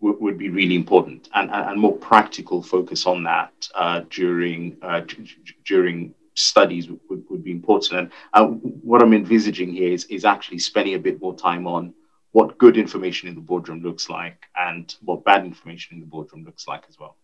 w- 0.01 0.17
would 0.21 0.39
be 0.39 0.49
really 0.49 0.77
important, 0.77 1.29
and, 1.35 1.51
and, 1.51 1.81
more 1.81 1.97
practical 1.97 2.63
focus 2.63 3.05
on 3.05 3.25
that 3.25 3.53
uh, 3.75 4.03
during 4.11 4.77
uh, 4.81 5.01
d- 5.01 5.29
during 5.65 6.15
studies 6.35 6.89
would, 6.89 7.25
would, 7.29 7.43
be 7.43 7.51
important. 7.51 7.99
And 7.99 8.11
uh, 8.33 8.47
what 8.47 9.03
I'm 9.03 9.13
envisaging 9.13 9.73
here 9.73 9.93
is, 9.93 10.05
is 10.05 10.25
actually 10.25 10.61
spending 10.61 10.95
a 10.95 11.01
bit 11.01 11.21
more 11.21 11.37
time 11.37 11.67
on 11.67 11.95
what 12.33 12.59
good 12.59 12.77
information 12.77 13.29
in 13.29 13.35
the 13.35 13.41
boardroom 13.41 13.83
looks 13.83 14.09
like 14.09 14.47
and 14.59 14.95
what 15.03 15.25
bad 15.25 15.45
information 15.45 15.97
in 15.97 16.01
the 16.01 16.07
boardroom 16.07 16.45
looks 16.45 16.67
like 16.67 16.85
as 16.89 16.99
well. 16.99 17.17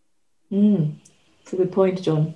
Mm, 0.52 0.94
that's 1.38 1.54
a 1.54 1.56
good 1.56 1.72
point, 1.72 2.02
John. 2.02 2.34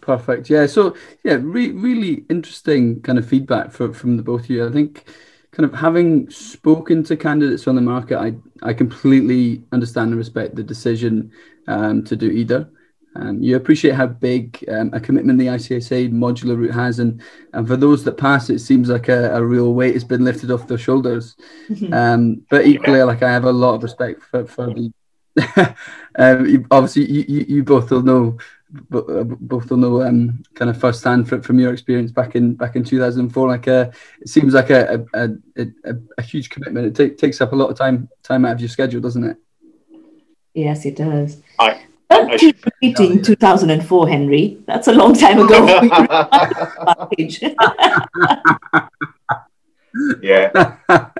Perfect. 0.00 0.50
Yeah. 0.50 0.66
So 0.66 0.96
yeah, 1.24 1.38
re- 1.40 1.70
really 1.70 2.24
interesting 2.28 3.00
kind 3.02 3.18
of 3.18 3.26
feedback 3.26 3.70
for, 3.70 3.92
from 3.92 4.16
the 4.16 4.22
both 4.22 4.42
of 4.42 4.50
you. 4.50 4.66
I 4.66 4.72
think 4.72 5.04
kind 5.52 5.64
of 5.64 5.78
having 5.78 6.28
spoken 6.28 7.04
to 7.04 7.16
candidates 7.16 7.68
on 7.68 7.76
the 7.76 7.82
market, 7.82 8.18
I 8.18 8.34
I 8.62 8.72
completely 8.72 9.62
understand 9.70 10.10
and 10.10 10.18
respect 10.18 10.56
the 10.56 10.62
decision 10.64 11.30
um, 11.68 12.02
to 12.04 12.16
do 12.16 12.30
either. 12.30 12.68
Um, 13.14 13.42
you 13.42 13.56
appreciate 13.56 13.94
how 13.94 14.06
big 14.06 14.64
um, 14.68 14.90
a 14.94 15.00
commitment 15.00 15.38
the 15.38 15.46
ICSA 15.46 16.10
modular 16.12 16.56
route 16.56 16.74
has, 16.74 16.98
and, 16.98 17.20
and 17.52 17.68
for 17.68 17.76
those 17.76 18.04
that 18.04 18.16
pass, 18.16 18.48
it 18.48 18.60
seems 18.60 18.88
like 18.88 19.08
a, 19.08 19.34
a 19.34 19.44
real 19.44 19.74
weight 19.74 19.94
has 19.94 20.04
been 20.04 20.24
lifted 20.24 20.50
off 20.50 20.66
their 20.66 20.78
shoulders. 20.78 21.36
Mm-hmm. 21.68 21.92
Um, 21.92 22.46
but 22.48 22.66
equally, 22.66 22.98
yeah. 22.98 23.04
like 23.04 23.22
I 23.22 23.30
have 23.30 23.44
a 23.44 23.52
lot 23.52 23.74
of 23.74 23.82
respect 23.82 24.22
for, 24.22 24.46
for 24.46 24.72
the. 24.72 24.92
um, 26.16 26.66
obviously, 26.70 27.10
you, 27.10 27.24
you, 27.28 27.46
you, 27.48 27.64
both 27.64 27.90
will 27.90 28.02
know, 28.02 28.38
uh, 28.92 29.24
both 29.24 29.70
will 29.70 29.78
know 29.78 30.02
um, 30.02 30.42
kind 30.54 30.70
of 30.70 30.80
firsthand 30.80 31.28
from, 31.28 31.42
from 31.42 31.58
your 31.58 31.72
experience 31.72 32.10
back 32.10 32.34
in 32.34 32.54
back 32.54 32.76
in 32.76 32.84
2004. 32.84 33.48
Like 33.48 33.68
uh, 33.68 33.90
it 34.20 34.28
seems 34.28 34.54
like 34.54 34.70
a 34.70 35.06
a, 35.14 35.28
a, 35.56 35.94
a 36.18 36.22
huge 36.22 36.50
commitment. 36.50 36.98
It 36.98 37.10
t- 37.10 37.16
takes 37.16 37.40
up 37.40 37.52
a 37.52 37.56
lot 37.56 37.70
of 37.70 37.78
time 37.78 38.08
time 38.22 38.44
out 38.44 38.52
of 38.52 38.60
your 38.60 38.68
schedule, 38.68 39.00
doesn't 39.00 39.24
it? 39.24 39.36
Yes, 40.54 40.84
it 40.84 40.96
does. 40.96 41.40
I 41.58 41.80
don't 42.28 42.38
keep 42.38 42.64
repeating 42.64 43.20
2004, 43.22 44.08
Henry. 44.08 44.58
That's 44.66 44.88
a 44.88 44.92
long 44.92 45.14
time 45.14 45.40
ago. 45.40 45.66
yeah. 50.22 50.76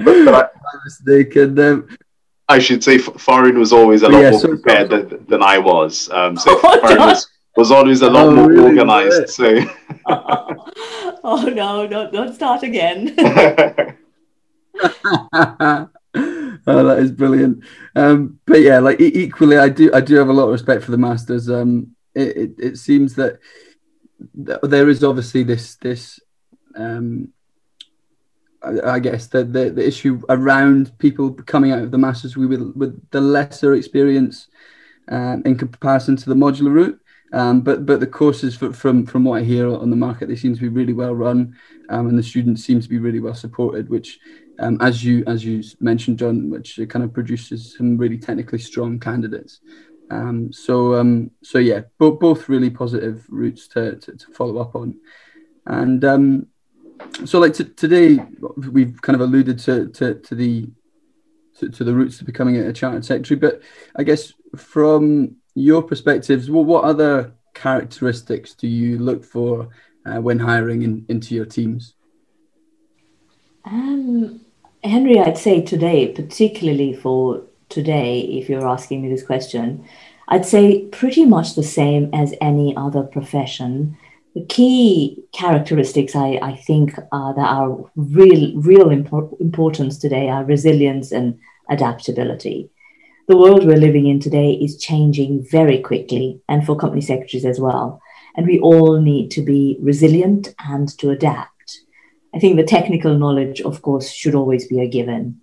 But, 0.00 0.24
but 0.24 0.32
I, 0.32 0.48
mistaken. 0.84 1.58
Um, 1.58 1.88
I 2.48 2.60
should 2.60 2.84
say 2.84 2.98
Farron 2.98 3.58
was 3.58 3.72
always 3.72 4.02
a 4.02 4.08
lot 4.08 4.20
yeah, 4.20 4.30
more 4.30 4.38
so 4.38 4.46
prepared 4.46 4.90
than, 4.90 5.26
than, 5.26 5.42
I 5.42 5.58
was. 5.58 6.08
Um, 6.10 6.36
so 6.36 6.60
oh, 6.62 6.80
Farron 6.80 6.98
was, 6.98 7.26
was 7.56 7.72
always 7.72 8.02
a 8.02 8.08
lot 8.08 8.26
oh, 8.26 8.30
more 8.30 8.48
really 8.48 8.78
organized. 8.78 9.30
So. 9.30 9.58
oh 10.06 11.52
no! 11.52 11.88
Don't 11.88 12.12
don't 12.12 12.32
start 12.32 12.62
again 12.62 13.16
oh, 16.68 16.84
that 16.84 16.98
is 16.98 17.12
brilliant. 17.12 17.64
Um, 17.96 18.38
but 18.46 18.60
yeah, 18.60 18.78
like 18.78 19.00
equally, 19.00 19.58
I 19.58 19.68
do 19.68 19.90
I 19.92 20.00
do 20.00 20.16
have 20.16 20.28
a 20.28 20.32
lot 20.32 20.44
of 20.44 20.52
respect 20.52 20.84
for 20.84 20.90
the 20.90 20.98
Masters. 20.98 21.50
Um, 21.50 21.94
it, 22.14 22.36
it, 22.36 22.50
it 22.58 22.76
seems 22.78 23.14
that 23.14 23.38
th- 24.46 24.58
there 24.62 24.88
is 24.88 25.02
obviously 25.02 25.42
this 25.42 25.76
this 25.76 26.20
um, 26.76 27.32
I, 28.62 28.94
I 28.94 28.98
guess 28.98 29.26
the, 29.26 29.44
the, 29.44 29.70
the 29.70 29.86
issue 29.86 30.20
around 30.28 30.96
people 30.98 31.32
coming 31.32 31.72
out 31.72 31.82
of 31.82 31.90
the 31.90 31.98
Masters 31.98 32.36
with 32.36 32.72
with 32.76 33.10
the 33.10 33.20
lesser 33.20 33.74
experience 33.74 34.48
um, 35.08 35.42
in 35.44 35.56
comparison 35.56 36.16
to 36.16 36.28
the 36.28 36.34
modular 36.34 36.72
route. 36.72 37.00
Um, 37.32 37.60
but 37.60 37.84
but 37.84 38.00
the 38.00 38.06
courses 38.06 38.56
for, 38.56 38.72
from 38.72 39.04
from 39.04 39.24
what 39.24 39.40
I 39.40 39.44
hear 39.44 39.68
on 39.68 39.90
the 39.90 39.96
market, 39.96 40.28
they 40.28 40.36
seem 40.36 40.54
to 40.54 40.60
be 40.60 40.68
really 40.68 40.94
well 40.94 41.14
run, 41.14 41.56
um, 41.90 42.08
and 42.08 42.18
the 42.18 42.22
students 42.22 42.64
seem 42.64 42.80
to 42.80 42.88
be 42.88 42.98
really 42.98 43.20
well 43.20 43.34
supported, 43.34 43.90
which 43.90 44.18
um, 44.58 44.78
as 44.80 45.04
you 45.04 45.24
as 45.26 45.44
you 45.44 45.62
mentioned, 45.80 46.18
John, 46.18 46.50
which 46.50 46.80
kind 46.88 47.04
of 47.04 47.12
produces 47.12 47.76
some 47.76 47.96
really 47.96 48.18
technically 48.18 48.58
strong 48.58 48.98
candidates. 48.98 49.60
Um, 50.10 50.52
so 50.52 50.94
um, 50.94 51.30
so 51.42 51.58
yeah, 51.58 51.82
both 51.98 52.18
both 52.18 52.48
really 52.48 52.70
positive 52.70 53.24
routes 53.28 53.68
to, 53.68 53.96
to, 53.96 54.16
to 54.16 54.32
follow 54.32 54.58
up 54.58 54.74
on, 54.74 54.96
and 55.66 56.04
um, 56.04 56.46
so 57.24 57.38
like 57.38 57.54
t- 57.54 57.64
today 57.64 58.18
we've 58.72 59.00
kind 59.02 59.14
of 59.14 59.20
alluded 59.20 59.58
to 59.60 59.88
to, 59.88 60.14
to 60.14 60.34
the 60.34 60.68
to, 61.58 61.68
to, 61.68 61.84
the 61.84 61.94
routes 61.94 62.18
to 62.18 62.24
becoming 62.24 62.56
a 62.56 62.72
chartered 62.72 63.04
secretary, 63.04 63.38
but 63.38 63.60
I 63.96 64.04
guess 64.04 64.32
from 64.56 65.36
your 65.54 65.82
perspectives, 65.82 66.48
well, 66.48 66.64
what 66.64 66.84
other 66.84 67.34
characteristics 67.54 68.54
do 68.54 68.68
you 68.68 68.98
look 68.98 69.24
for 69.24 69.68
uh, 70.06 70.20
when 70.20 70.38
hiring 70.38 70.82
in, 70.82 71.04
into 71.08 71.34
your 71.34 71.44
teams? 71.44 71.94
Um, 73.64 74.40
Henry, 74.84 75.18
I'd 75.18 75.36
say 75.36 75.60
today, 75.60 76.12
particularly 76.12 76.92
for 76.92 77.42
today, 77.68 78.20
if 78.20 78.48
you're 78.48 78.68
asking 78.68 79.02
me 79.02 79.08
this 79.08 79.24
question, 79.24 79.84
I'd 80.28 80.46
say 80.46 80.86
pretty 80.86 81.24
much 81.24 81.54
the 81.54 81.64
same 81.64 82.10
as 82.14 82.34
any 82.40 82.76
other 82.76 83.02
profession. 83.02 83.96
The 84.34 84.44
key 84.44 85.24
characteristics 85.32 86.14
I, 86.14 86.38
I 86.40 86.54
think 86.54 86.94
that 86.94 87.10
are 87.12 87.90
real, 87.96 88.56
real 88.60 88.86
impor- 88.86 89.40
importance 89.40 89.98
today 89.98 90.28
are 90.28 90.44
resilience 90.44 91.10
and 91.10 91.40
adaptability. 91.68 92.70
The 93.26 93.36
world 93.36 93.66
we're 93.66 93.76
living 93.76 94.06
in 94.06 94.20
today 94.20 94.52
is 94.52 94.78
changing 94.78 95.44
very 95.50 95.80
quickly, 95.80 96.40
and 96.48 96.64
for 96.64 96.76
company 96.76 97.00
secretaries 97.00 97.44
as 97.44 97.58
well. 97.58 98.00
And 98.36 98.46
we 98.46 98.60
all 98.60 99.00
need 99.00 99.32
to 99.32 99.42
be 99.42 99.76
resilient 99.80 100.54
and 100.60 100.88
to 100.98 101.10
adapt. 101.10 101.57
I 102.38 102.40
think 102.40 102.54
the 102.54 102.62
technical 102.62 103.18
knowledge, 103.18 103.60
of 103.62 103.82
course, 103.82 104.12
should 104.12 104.36
always 104.36 104.68
be 104.68 104.78
a 104.78 104.86
given. 104.86 105.40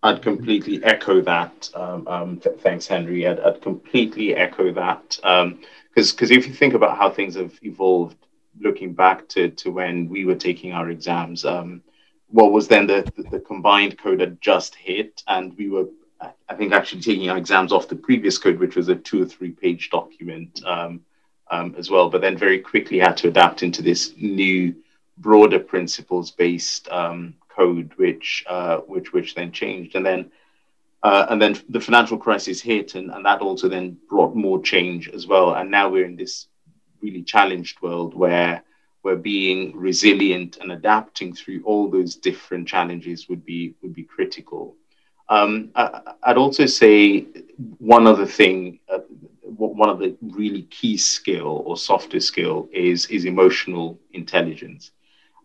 I'd 0.00 0.22
completely 0.22 0.80
echo 0.84 1.20
that. 1.22 1.68
Um, 1.74 2.06
um, 2.06 2.36
th- 2.38 2.60
thanks, 2.60 2.86
Henry. 2.86 3.26
I'd, 3.26 3.40
I'd, 3.40 3.60
completely 3.60 4.32
echo 4.36 4.72
that 4.74 5.08
because 5.10 5.42
um, 5.42 5.58
because 5.90 6.30
if 6.30 6.46
you 6.46 6.54
think 6.54 6.74
about 6.74 6.96
how 6.96 7.10
things 7.10 7.34
have 7.34 7.58
evolved, 7.64 8.16
looking 8.60 8.94
back 8.94 9.26
to, 9.30 9.48
to 9.48 9.72
when 9.72 10.08
we 10.08 10.24
were 10.24 10.36
taking 10.36 10.70
our 10.72 10.88
exams, 10.88 11.44
um, 11.44 11.82
what 12.28 12.52
was 12.52 12.68
then 12.68 12.86
the, 12.86 13.10
the, 13.16 13.24
the 13.30 13.40
combined 13.40 13.98
code 13.98 14.20
had 14.20 14.40
just 14.40 14.76
hit, 14.76 15.24
and 15.26 15.58
we 15.58 15.68
were, 15.68 15.88
I 16.48 16.54
think, 16.54 16.72
actually 16.72 17.02
taking 17.02 17.28
our 17.28 17.38
exams 17.38 17.72
off 17.72 17.88
the 17.88 17.96
previous 17.96 18.38
code, 18.38 18.60
which 18.60 18.76
was 18.76 18.88
a 18.88 18.94
two 18.94 19.20
or 19.20 19.26
three 19.26 19.50
page 19.50 19.90
document 19.90 20.64
um, 20.64 21.00
um, 21.50 21.74
as 21.76 21.90
well. 21.90 22.08
But 22.08 22.20
then 22.20 22.38
very 22.38 22.60
quickly 22.60 23.00
had 23.00 23.16
to 23.16 23.26
adapt 23.26 23.64
into 23.64 23.82
this 23.82 24.14
new 24.16 24.76
broader 25.18 25.58
principles 25.58 26.30
based 26.30 26.88
um, 26.88 27.34
code, 27.48 27.92
which 27.96 28.44
uh, 28.48 28.78
which 28.78 29.12
which 29.12 29.34
then 29.34 29.52
changed, 29.52 29.94
and 29.94 30.04
then 30.04 30.30
uh, 31.02 31.26
and 31.28 31.40
then 31.40 31.56
the 31.68 31.80
financial 31.80 32.16
crisis 32.16 32.60
hit, 32.60 32.94
and, 32.94 33.10
and 33.10 33.24
that 33.24 33.40
also 33.40 33.68
then 33.68 33.96
brought 34.08 34.34
more 34.34 34.60
change 34.60 35.08
as 35.08 35.26
well. 35.26 35.54
And 35.54 35.70
now 35.70 35.88
we're 35.88 36.06
in 36.06 36.16
this 36.16 36.48
really 37.02 37.22
challenged 37.22 37.80
world 37.82 38.14
where 38.14 38.62
where 39.02 39.16
being 39.16 39.76
resilient 39.76 40.56
and 40.62 40.72
adapting 40.72 41.34
through 41.34 41.62
all 41.64 41.90
those 41.90 42.16
different 42.16 42.66
challenges 42.66 43.28
would 43.28 43.44
be 43.44 43.74
would 43.82 43.94
be 43.94 44.02
critical. 44.02 44.76
Um, 45.28 45.70
I, 45.74 46.14
would 46.28 46.38
also 46.38 46.66
say 46.66 47.26
one 47.78 48.06
other 48.06 48.26
thing, 48.26 48.80
uh, 48.90 48.98
one 49.42 49.88
of 49.88 49.98
the 49.98 50.16
really 50.22 50.62
key 50.62 50.96
skill 50.96 51.62
or 51.66 51.76
softer 51.76 52.20
skill 52.20 52.68
is 52.72 53.06
is 53.06 53.26
emotional 53.26 53.98
intelligence. 54.12 54.90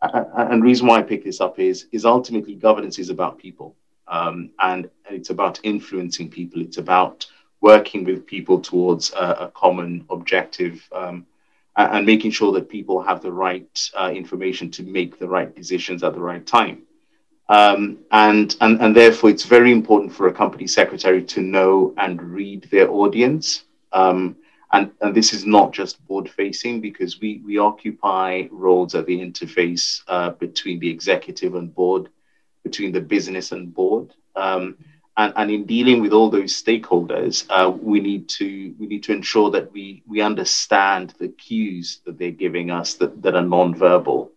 And 0.02 0.62
the 0.62 0.66
reason 0.66 0.88
why 0.88 1.00
I 1.00 1.04
pick 1.04 1.24
this 1.24 1.42
up 1.42 1.60
is 1.60 1.88
is 1.92 2.06
ultimately 2.06 2.56
governance 2.56 3.00
is 3.00 3.10
about 3.10 3.38
people, 3.38 3.76
um, 4.08 4.52
and, 4.60 4.90
and 5.06 5.18
it's 5.18 5.30
about 5.30 5.60
influencing 5.64 6.30
people. 6.30 6.62
It's 6.62 6.78
about 6.78 7.26
working 7.62 8.06
with 8.06 8.26
people 8.26 8.62
towards 8.62 9.12
a, 9.12 9.46
a 9.46 9.52
common 9.54 10.06
objective 10.10 10.88
um, 10.94 11.26
and 11.76 12.06
making 12.06 12.32
sure 12.32 12.52
that 12.54 12.70
people 12.70 13.02
have 13.02 13.22
the 13.22 13.32
right 13.32 13.90
uh, 13.96 14.12
information 14.14 14.72
to 14.72 14.84
make 14.84 15.20
the 15.20 15.28
right 15.28 15.54
decisions 15.56 16.04
at 16.04 16.14
the 16.14 16.20
right 16.20 16.46
time. 16.46 16.84
Um, 17.50 18.00
and, 18.12 18.56
and, 18.62 18.80
and 18.80 18.96
therefore, 18.96 19.32
it's 19.32 19.46
very 19.46 19.72
important 19.72 20.14
for 20.14 20.28
a 20.28 20.34
company 20.34 20.68
secretary 20.68 21.24
to 21.24 21.42
know 21.42 21.94
and 21.98 22.22
read 22.22 22.68
their 22.72 22.90
audience. 22.90 23.64
Um, 23.92 24.38
and, 24.72 24.92
and 25.02 25.16
this 25.16 25.34
is 25.34 25.46
not 25.46 25.74
just 25.74 26.06
board 26.08 26.30
facing 26.30 26.80
because 26.82 27.20
we, 27.20 27.42
we 27.46 27.58
occupy 27.58 28.44
roles 28.52 28.96
at 28.96 29.06
the 29.06 29.20
interface 29.20 30.02
uh, 30.08 30.32
between 30.32 30.80
the 30.80 30.90
executive 30.90 31.56
and 31.56 31.74
board, 31.74 32.10
between 32.64 32.92
the 32.92 33.02
business 33.02 33.52
and 33.52 33.74
board. 33.74 34.14
Um, 34.36 34.78
and, 35.18 35.34
and 35.36 35.52
in 35.52 35.66
dealing 35.66 36.02
with 36.02 36.14
all 36.14 36.30
those 36.30 36.62
stakeholders, 36.62 37.46
uh, 37.50 37.70
we 37.70 38.00
need 38.00 38.30
to 38.30 38.74
we 38.80 38.88
need 38.88 39.04
to 39.04 39.12
ensure 39.12 39.52
that 39.52 39.72
we 39.74 40.02
we 40.08 40.22
understand 40.22 41.14
the 41.20 41.28
cues 41.30 42.00
that 42.06 42.18
they're 42.18 42.32
giving 42.32 42.72
us 42.72 42.94
that, 42.96 43.22
that 43.22 43.36
are 43.36 43.42
non-verbal, 43.42 44.32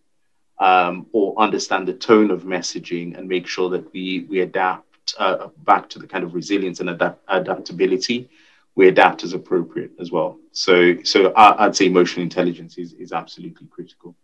um, 0.59 1.05
or 1.13 1.39
understand 1.39 1.87
the 1.87 1.93
tone 1.93 2.31
of 2.31 2.43
messaging 2.43 3.17
and 3.17 3.29
make 3.29 3.47
sure 3.47 3.69
that 3.69 3.93
we 3.93 4.25
we 4.29 4.41
adapt 4.41 5.15
uh, 5.19 5.47
back 5.63 5.89
to 5.89 5.99
the 5.99 6.07
kind 6.07 6.23
of 6.23 6.33
resilience 6.33 6.81
and 6.81 6.89
adapt- 6.89 7.23
adaptability. 7.29 8.29
We 8.75 8.87
adapt 8.87 9.23
as 9.23 9.33
appropriate 9.33 9.91
as 9.99 10.11
well. 10.11 10.39
So 10.51 11.01
so 11.03 11.31
I, 11.33 11.65
I'd 11.65 11.75
say 11.75 11.85
emotional 11.85 12.23
intelligence 12.23 12.77
is 12.77 12.93
is 12.93 13.11
absolutely 13.11 13.67
critical. 13.67 14.15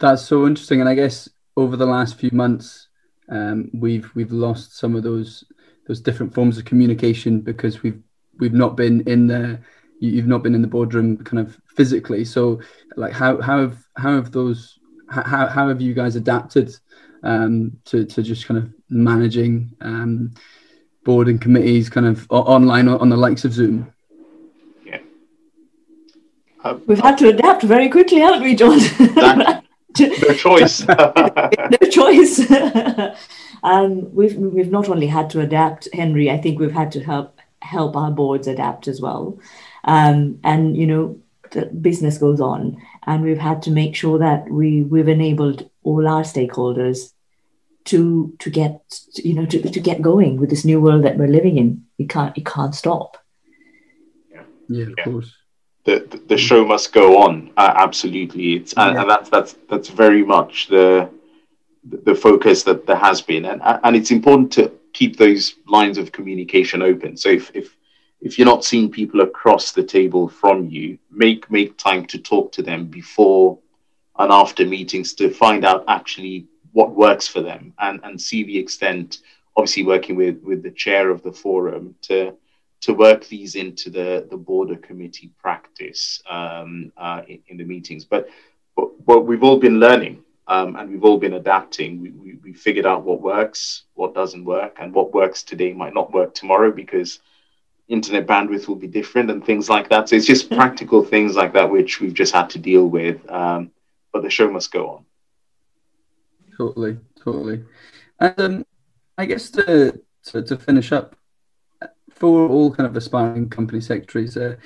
That's 0.00 0.22
so 0.22 0.46
interesting, 0.46 0.80
and 0.80 0.88
I 0.88 0.94
guess 0.94 1.28
over 1.56 1.76
the 1.76 1.86
last 1.86 2.18
few 2.18 2.30
months 2.32 2.88
um, 3.28 3.70
we've 3.72 4.10
we've 4.14 4.32
lost 4.32 4.76
some 4.76 4.94
of 4.94 5.02
those 5.02 5.44
those 5.86 6.00
different 6.00 6.34
forms 6.34 6.58
of 6.58 6.64
communication 6.64 7.40
because 7.40 7.82
we've 7.82 8.00
we've 8.38 8.52
not 8.52 8.76
been 8.76 9.00
in 9.02 9.26
the 9.26 9.58
you've 9.98 10.26
not 10.26 10.42
been 10.42 10.54
in 10.54 10.62
the 10.62 10.68
boardroom 10.68 11.16
kind 11.16 11.38
of 11.38 11.58
physically 11.74 12.24
so 12.24 12.60
like 12.96 13.12
how 13.12 13.40
how 13.40 13.60
have 13.60 13.78
how 13.96 14.14
have 14.14 14.30
those 14.30 14.78
how, 15.08 15.46
how 15.46 15.68
have 15.68 15.80
you 15.80 15.94
guys 15.94 16.16
adapted 16.16 16.76
um, 17.22 17.76
to, 17.84 18.04
to 18.04 18.22
just 18.22 18.46
kind 18.46 18.58
of 18.58 18.72
managing 18.88 19.72
um, 19.80 20.32
board 21.10 21.28
and 21.28 21.40
committees 21.40 21.88
kind 21.88 22.06
of 22.06 22.26
online 22.30 22.88
on 22.88 23.08
the 23.08 23.16
likes 23.16 23.44
of 23.46 23.52
zoom 23.52 23.90
yeah 24.84 25.00
we've 26.86 27.04
had 27.08 27.16
to 27.16 27.28
adapt 27.28 27.62
very 27.62 27.88
quickly 27.88 28.18
haven't 28.18 28.42
we 28.42 28.54
john 28.54 28.78
that, 28.78 29.62
no 30.00 30.34
choice. 30.34 30.86
no 30.88 31.88
choice. 31.90 32.50
um, 33.62 34.14
we've 34.14 34.36
we've 34.36 34.70
not 34.70 34.88
only 34.88 35.06
had 35.06 35.30
to 35.30 35.40
adapt, 35.40 35.88
Henry. 35.92 36.30
I 36.30 36.38
think 36.38 36.58
we've 36.58 36.72
had 36.72 36.92
to 36.92 37.00
help 37.02 37.40
help 37.62 37.96
our 37.96 38.10
boards 38.10 38.46
adapt 38.46 38.88
as 38.88 39.00
well. 39.00 39.38
Um, 39.84 40.38
and 40.44 40.76
you 40.76 40.86
know, 40.86 41.18
the 41.52 41.66
business 41.66 42.18
goes 42.18 42.40
on, 42.40 42.82
and 43.04 43.22
we've 43.22 43.38
had 43.38 43.62
to 43.62 43.70
make 43.70 43.96
sure 43.96 44.18
that 44.18 44.50
we 44.50 44.82
we've 44.82 45.08
enabled 45.08 45.68
all 45.82 46.06
our 46.06 46.22
stakeholders 46.22 47.12
to 47.86 48.34
to 48.38 48.50
get 48.50 48.80
you 49.16 49.34
know 49.34 49.46
to, 49.46 49.70
to 49.70 49.80
get 49.80 50.02
going 50.02 50.38
with 50.38 50.50
this 50.50 50.64
new 50.64 50.80
world 50.80 51.04
that 51.04 51.16
we're 51.16 51.28
living 51.28 51.58
in. 51.58 51.84
You 51.98 52.06
can't 52.06 52.36
you 52.36 52.44
can't 52.44 52.74
stop. 52.74 53.16
Yeah, 54.30 54.42
yeah 54.68 54.82
of 54.84 54.94
yeah. 54.98 55.04
course 55.04 55.32
the, 55.86 56.20
the 56.26 56.36
show 56.36 56.64
must 56.64 56.92
go 56.92 57.22
on. 57.22 57.50
Uh, 57.56 57.72
absolutely, 57.76 58.54
it's 58.54 58.74
and, 58.74 58.94
yeah. 58.94 59.00
and, 59.00 59.10
that's 59.10 59.30
that's 59.30 59.56
that's 59.70 59.88
very 59.88 60.24
much 60.24 60.66
the 60.66 61.08
the 61.84 62.14
focus 62.14 62.64
that 62.64 62.86
there 62.86 62.96
has 62.96 63.22
been, 63.22 63.46
and 63.46 63.62
and 63.64 63.96
it's 63.96 64.10
important 64.10 64.52
to 64.54 64.72
keep 64.92 65.16
those 65.16 65.54
lines 65.68 65.96
of 65.96 66.12
communication 66.12 66.82
open. 66.82 67.16
So 67.16 67.30
if 67.30 67.50
if 67.54 67.76
if 68.20 68.36
you're 68.36 68.46
not 68.46 68.64
seeing 68.64 68.90
people 68.90 69.20
across 69.20 69.72
the 69.72 69.82
table 69.82 70.28
from 70.28 70.68
you, 70.68 70.98
make 71.10 71.48
make 71.50 71.78
time 71.78 72.04
to 72.06 72.18
talk 72.18 72.50
to 72.52 72.62
them 72.62 72.86
before 72.86 73.58
and 74.18 74.32
after 74.32 74.66
meetings 74.66 75.12
to 75.14 75.30
find 75.30 75.64
out 75.64 75.84
actually 75.86 76.46
what 76.76 76.94
works 76.94 77.26
for 77.26 77.40
them 77.40 77.72
and 77.78 78.00
and 78.04 78.20
see 78.20 78.44
the 78.44 78.58
extent. 78.58 79.20
Obviously, 79.56 79.84
working 79.84 80.16
with 80.16 80.42
with 80.42 80.62
the 80.62 80.70
chair 80.84 81.08
of 81.10 81.22
the 81.22 81.32
forum 81.32 81.94
to 82.02 82.36
to 82.82 82.92
work 82.92 83.26
these 83.26 83.54
into 83.54 83.88
the, 83.88 84.26
the 84.30 84.36
border 84.36 84.76
committee 84.76 85.30
practice 85.40 86.22
um, 86.28 86.92
uh, 86.98 87.22
in, 87.26 87.38
in, 87.48 87.56
the 87.56 87.64
meetings. 87.64 88.04
But, 88.04 88.28
but, 88.76 88.88
but 89.06 89.20
we've 89.22 89.42
all 89.42 89.58
been 89.58 89.80
learning 89.80 90.22
um, 90.46 90.76
and 90.76 90.90
we've 90.90 91.02
all 91.02 91.16
been 91.16 91.32
adapting. 91.32 92.02
We, 92.02 92.10
we, 92.10 92.34
we, 92.44 92.52
figured 92.52 92.84
out 92.84 93.02
what 93.02 93.22
works, 93.22 93.84
what 93.94 94.14
doesn't 94.14 94.44
work, 94.44 94.76
and 94.78 94.92
what 94.92 95.14
works 95.14 95.42
today 95.42 95.72
might 95.72 95.94
not 95.94 96.12
work 96.12 96.34
tomorrow 96.34 96.70
because 96.70 97.20
internet 97.88 98.26
bandwidth 98.26 98.68
will 98.68 98.76
be 98.76 98.86
different 98.86 99.30
and 99.30 99.44
things 99.44 99.70
like 99.70 99.88
that. 99.88 100.10
So 100.10 100.16
it's 100.16 100.26
just 100.26 100.50
practical 100.60 101.02
things 101.02 101.34
like 101.34 101.54
that 101.54 101.70
which 101.70 102.00
we've 102.00 102.14
just 102.14 102.34
had 102.34 102.50
to 102.50 102.58
deal 102.58 102.86
with. 102.86 103.18
Um, 103.30 103.70
but 104.12 104.22
the 104.22 104.30
show 104.30 104.50
must 104.50 104.70
go 104.70 104.90
on. 104.90 105.05
Totally, 106.56 106.98
totally. 107.22 107.64
And 108.18 108.40
um, 108.40 108.66
I 109.18 109.26
guess 109.26 109.50
to, 109.50 110.00
to, 110.24 110.42
to 110.42 110.56
finish 110.56 110.92
up, 110.92 111.16
for 112.10 112.48
all 112.48 112.74
kind 112.74 112.86
of 112.86 112.96
aspiring 112.96 113.50
company 113.50 113.80
secretaries, 113.80 114.36
uh, 114.36 114.56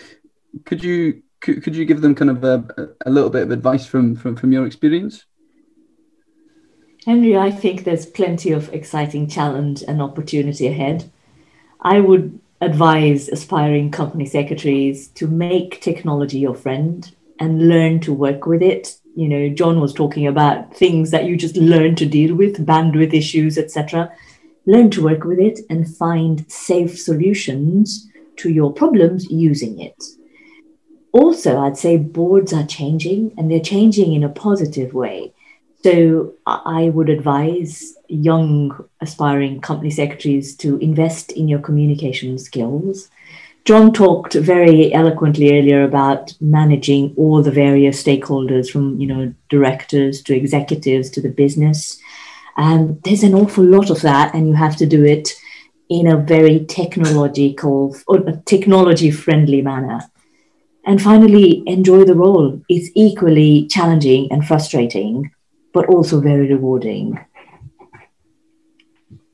could 0.64 0.84
you 0.84 1.22
could, 1.40 1.62
could 1.62 1.74
you 1.74 1.84
give 1.84 2.00
them 2.00 2.14
kind 2.14 2.30
of 2.30 2.44
a, 2.44 2.90
a 3.06 3.10
little 3.10 3.30
bit 3.30 3.42
of 3.42 3.50
advice 3.50 3.86
from, 3.86 4.14
from 4.14 4.36
from 4.36 4.52
your 4.52 4.66
experience? 4.66 5.24
Henry, 7.06 7.36
I 7.36 7.50
think 7.50 7.84
there's 7.84 8.06
plenty 8.06 8.52
of 8.52 8.72
exciting 8.74 9.26
challenge 9.26 9.82
and 9.88 10.02
opportunity 10.02 10.66
ahead. 10.66 11.10
I 11.80 12.00
would 12.00 12.38
advise 12.60 13.28
aspiring 13.28 13.90
company 13.90 14.26
secretaries 14.26 15.08
to 15.08 15.26
make 15.26 15.80
technology 15.80 16.38
your 16.38 16.54
friend 16.54 17.10
and 17.38 17.68
learn 17.68 18.00
to 18.00 18.12
work 18.12 18.46
with 18.46 18.62
it. 18.62 18.98
You 19.16 19.28
know, 19.28 19.48
John 19.48 19.80
was 19.80 19.92
talking 19.92 20.26
about 20.26 20.74
things 20.74 21.10
that 21.10 21.24
you 21.24 21.36
just 21.36 21.56
learn 21.56 21.94
to 21.96 22.06
deal 22.06 22.34
with, 22.34 22.64
bandwidth 22.64 23.12
issues, 23.12 23.58
etc 23.58 24.10
learn 24.66 24.90
to 24.90 25.02
work 25.02 25.24
with 25.24 25.38
it, 25.38 25.60
and 25.68 25.96
find 25.96 26.50
safe 26.50 26.98
solutions 26.98 28.08
to 28.36 28.50
your 28.50 28.72
problems 28.72 29.30
using 29.30 29.80
it. 29.80 30.02
Also, 31.12 31.58
I'd 31.58 31.76
say 31.76 31.96
boards 31.96 32.52
are 32.52 32.66
changing 32.66 33.32
and 33.36 33.50
they're 33.50 33.60
changing 33.60 34.14
in 34.14 34.22
a 34.22 34.28
positive 34.28 34.94
way. 34.94 35.32
So, 35.82 36.34
I 36.46 36.90
would 36.90 37.08
advise 37.08 37.94
young 38.08 38.84
aspiring 39.00 39.60
company 39.60 39.90
secretaries 39.90 40.54
to 40.56 40.76
invest 40.78 41.32
in 41.32 41.48
your 41.48 41.58
communication 41.58 42.38
skills. 42.38 43.10
John 43.64 43.92
talked 43.92 44.34
very 44.34 44.92
eloquently 44.92 45.58
earlier 45.58 45.84
about 45.84 46.34
managing 46.40 47.14
all 47.16 47.42
the 47.42 47.50
various 47.50 48.02
stakeholders 48.02 48.70
from, 48.70 48.98
you 49.00 49.06
know, 49.06 49.34
directors 49.48 50.22
to 50.22 50.34
executives 50.34 51.10
to 51.10 51.20
the 51.20 51.28
business 51.28 52.00
um, 52.60 53.00
there's 53.04 53.22
an 53.22 53.34
awful 53.34 53.64
lot 53.64 53.88
of 53.88 54.02
that, 54.02 54.34
and 54.34 54.48
you 54.48 54.54
have 54.54 54.76
to 54.76 54.86
do 54.86 55.04
it 55.04 55.30
in 55.88 56.06
a 56.06 56.16
very 56.18 56.64
technological 56.66 57.96
or 58.06 58.20
technology 58.44 59.10
friendly 59.10 59.62
manner. 59.62 60.00
And 60.84 61.00
finally, 61.00 61.62
enjoy 61.66 62.04
the 62.04 62.14
role. 62.14 62.60
It's 62.68 62.90
equally 62.94 63.66
challenging 63.68 64.30
and 64.30 64.46
frustrating, 64.46 65.30
but 65.72 65.86
also 65.86 66.20
very 66.20 66.48
rewarding. 66.48 67.18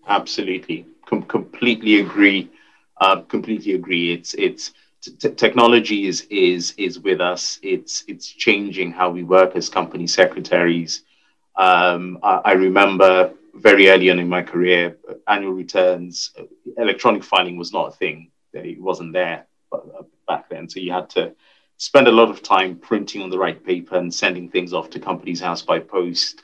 Absolutely, 0.06 0.86
Com- 1.06 1.22
completely 1.22 2.00
agree. 2.00 2.48
Uh, 2.98 3.20
completely 3.22 3.74
agree. 3.74 4.12
It's 4.12 4.34
it's 4.34 4.72
t- 5.02 5.30
technology 5.30 6.06
is 6.06 6.26
is 6.30 6.72
is 6.78 6.98
with 6.98 7.20
us. 7.20 7.58
It's 7.62 8.04
it's 8.08 8.26
changing 8.26 8.92
how 8.92 9.10
we 9.10 9.22
work 9.22 9.54
as 9.54 9.68
company 9.68 10.06
secretaries. 10.06 11.02
Um, 11.56 12.18
I, 12.22 12.40
I, 12.44 12.52
remember 12.52 13.32
very 13.54 13.88
early 13.88 14.10
on 14.10 14.18
in 14.18 14.28
my 14.28 14.42
career, 14.42 14.98
annual 15.26 15.52
returns, 15.52 16.32
electronic 16.76 17.24
filing 17.24 17.56
was 17.56 17.72
not 17.72 17.88
a 17.88 17.92
thing. 17.92 18.30
It 18.52 18.80
wasn't 18.80 19.14
there 19.14 19.46
uh, 19.72 20.02
back 20.28 20.50
then. 20.50 20.68
So 20.68 20.80
you 20.80 20.92
had 20.92 21.08
to 21.10 21.34
spend 21.78 22.08
a 22.08 22.12
lot 22.12 22.30
of 22.30 22.42
time 22.42 22.76
printing 22.76 23.22
on 23.22 23.30
the 23.30 23.38
right 23.38 23.62
paper 23.64 23.96
and 23.96 24.12
sending 24.12 24.50
things 24.50 24.74
off 24.74 24.90
to 24.90 25.00
Companies 25.00 25.40
House 25.40 25.62
by 25.62 25.78
post 25.78 26.42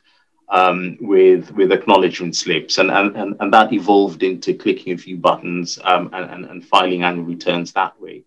um, 0.53 0.99
with 1.01 1.51
with 1.53 1.73
acknowledgement 1.73 2.37
slips, 2.37 2.79
and, 2.79 2.91
and 2.91 3.17
and 3.17 3.37
and 3.41 3.53
that 3.53 3.73
evolved 3.73 4.23
into 4.23 4.55
clicking 4.55 4.93
a 4.93 4.99
few 4.99 5.17
buttons 5.17 5.79
um, 5.83 6.11
and, 6.13 6.31
and, 6.31 6.45
and 6.45 6.65
filing 6.65 7.03
annual 7.03 7.25
returns 7.25 7.73
that 7.73 8.01
way. 8.01 8.23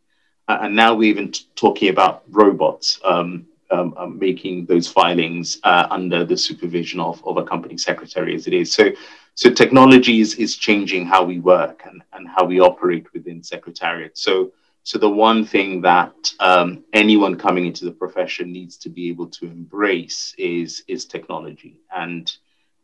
Uh, 0.47 0.57
and 0.63 0.75
now 0.75 0.93
we're 0.93 1.09
even 1.09 1.31
t- 1.31 1.45
talking 1.55 1.89
about 1.89 2.23
robots. 2.29 2.99
Um, 3.03 3.45
um, 3.71 3.95
um, 3.97 4.19
making 4.19 4.65
those 4.67 4.87
filings 4.87 5.59
uh, 5.63 5.87
under 5.89 6.23
the 6.23 6.37
supervision 6.37 6.99
of, 6.99 7.25
of 7.25 7.37
a 7.37 7.43
company 7.43 7.77
secretary 7.77 8.35
as 8.35 8.45
it 8.45 8.53
is. 8.53 8.71
So, 8.71 8.91
so 9.33 9.49
technology 9.49 10.19
is, 10.19 10.35
is 10.35 10.55
changing 10.55 11.07
how 11.07 11.23
we 11.23 11.39
work 11.39 11.81
and, 11.85 12.03
and 12.13 12.27
how 12.27 12.45
we 12.45 12.59
operate 12.59 13.11
within 13.13 13.41
Secretariat. 13.43 14.17
So, 14.17 14.51
So 14.85 14.99
the 14.99 15.09
one 15.09 15.45
thing 15.45 15.81
that 15.81 16.31
um, 16.39 16.83
anyone 16.93 17.37
coming 17.39 17.65
into 17.65 17.85
the 17.85 17.91
profession 17.91 18.51
needs 18.51 18.77
to 18.77 18.89
be 18.89 19.09
able 19.09 19.25
to 19.29 19.47
embrace 19.47 20.35
is 20.37 20.83
is 20.87 21.05
technology, 21.05 21.81
and 21.91 22.31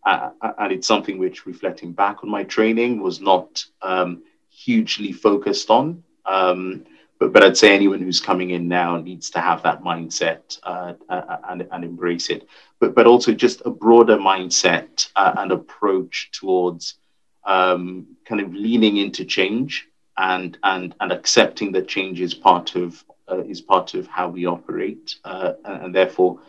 uh, 0.04 0.32
and 0.58 0.74
it's 0.74 0.88
something 0.88 1.20
which, 1.20 1.46
reflecting 1.46 1.94
back 1.94 2.24
on 2.24 2.30
my 2.32 2.44
training, 2.44 3.04
was 3.04 3.22
not 3.22 3.64
um, 3.84 4.24
hugely 4.50 5.12
focused 5.12 5.70
on. 5.70 6.04
Um, 6.26 6.86
but, 7.20 7.34
but 7.34 7.44
I'd 7.44 7.56
say 7.56 7.76
anyone 7.76 8.02
who's 8.02 8.20
coming 8.20 8.50
in 8.50 8.68
now 8.68 8.98
needs 8.98 9.30
to 9.32 9.40
have 9.40 9.62
that 9.62 9.84
mindset 9.84 10.58
uh, 10.64 10.94
uh, 11.08 11.38
and, 11.50 11.68
and 11.72 11.84
embrace 11.84 12.32
it. 12.32 12.48
But, 12.80 12.96
but 12.96 13.06
also 13.06 13.32
just 13.32 13.62
a 13.64 13.70
broader 13.70 14.18
mindset 14.18 15.08
uh, 15.16 15.36
and 15.38 15.52
approach 15.52 16.32
towards 16.32 16.96
um, 17.44 18.08
kind 18.26 18.42
of 18.42 18.56
leaning 18.56 18.98
into 18.98 19.24
change 19.24 19.88
and, 20.22 20.58
and, 20.64 20.96
and 21.02 21.12
accepting 21.12 21.72
that 21.74 21.88
change 21.88 22.22
is 22.22 22.34
part 22.34 22.76
of, 22.76 23.04
uh, 23.30 23.44
is 23.44 23.60
part 23.60 23.94
of 23.96 24.08
how 24.08 24.30
we 24.30 24.46
operate. 24.46 25.16
Uh, 25.26 25.54
and, 25.66 25.84
and, 25.84 25.96
therefore, 25.96 26.40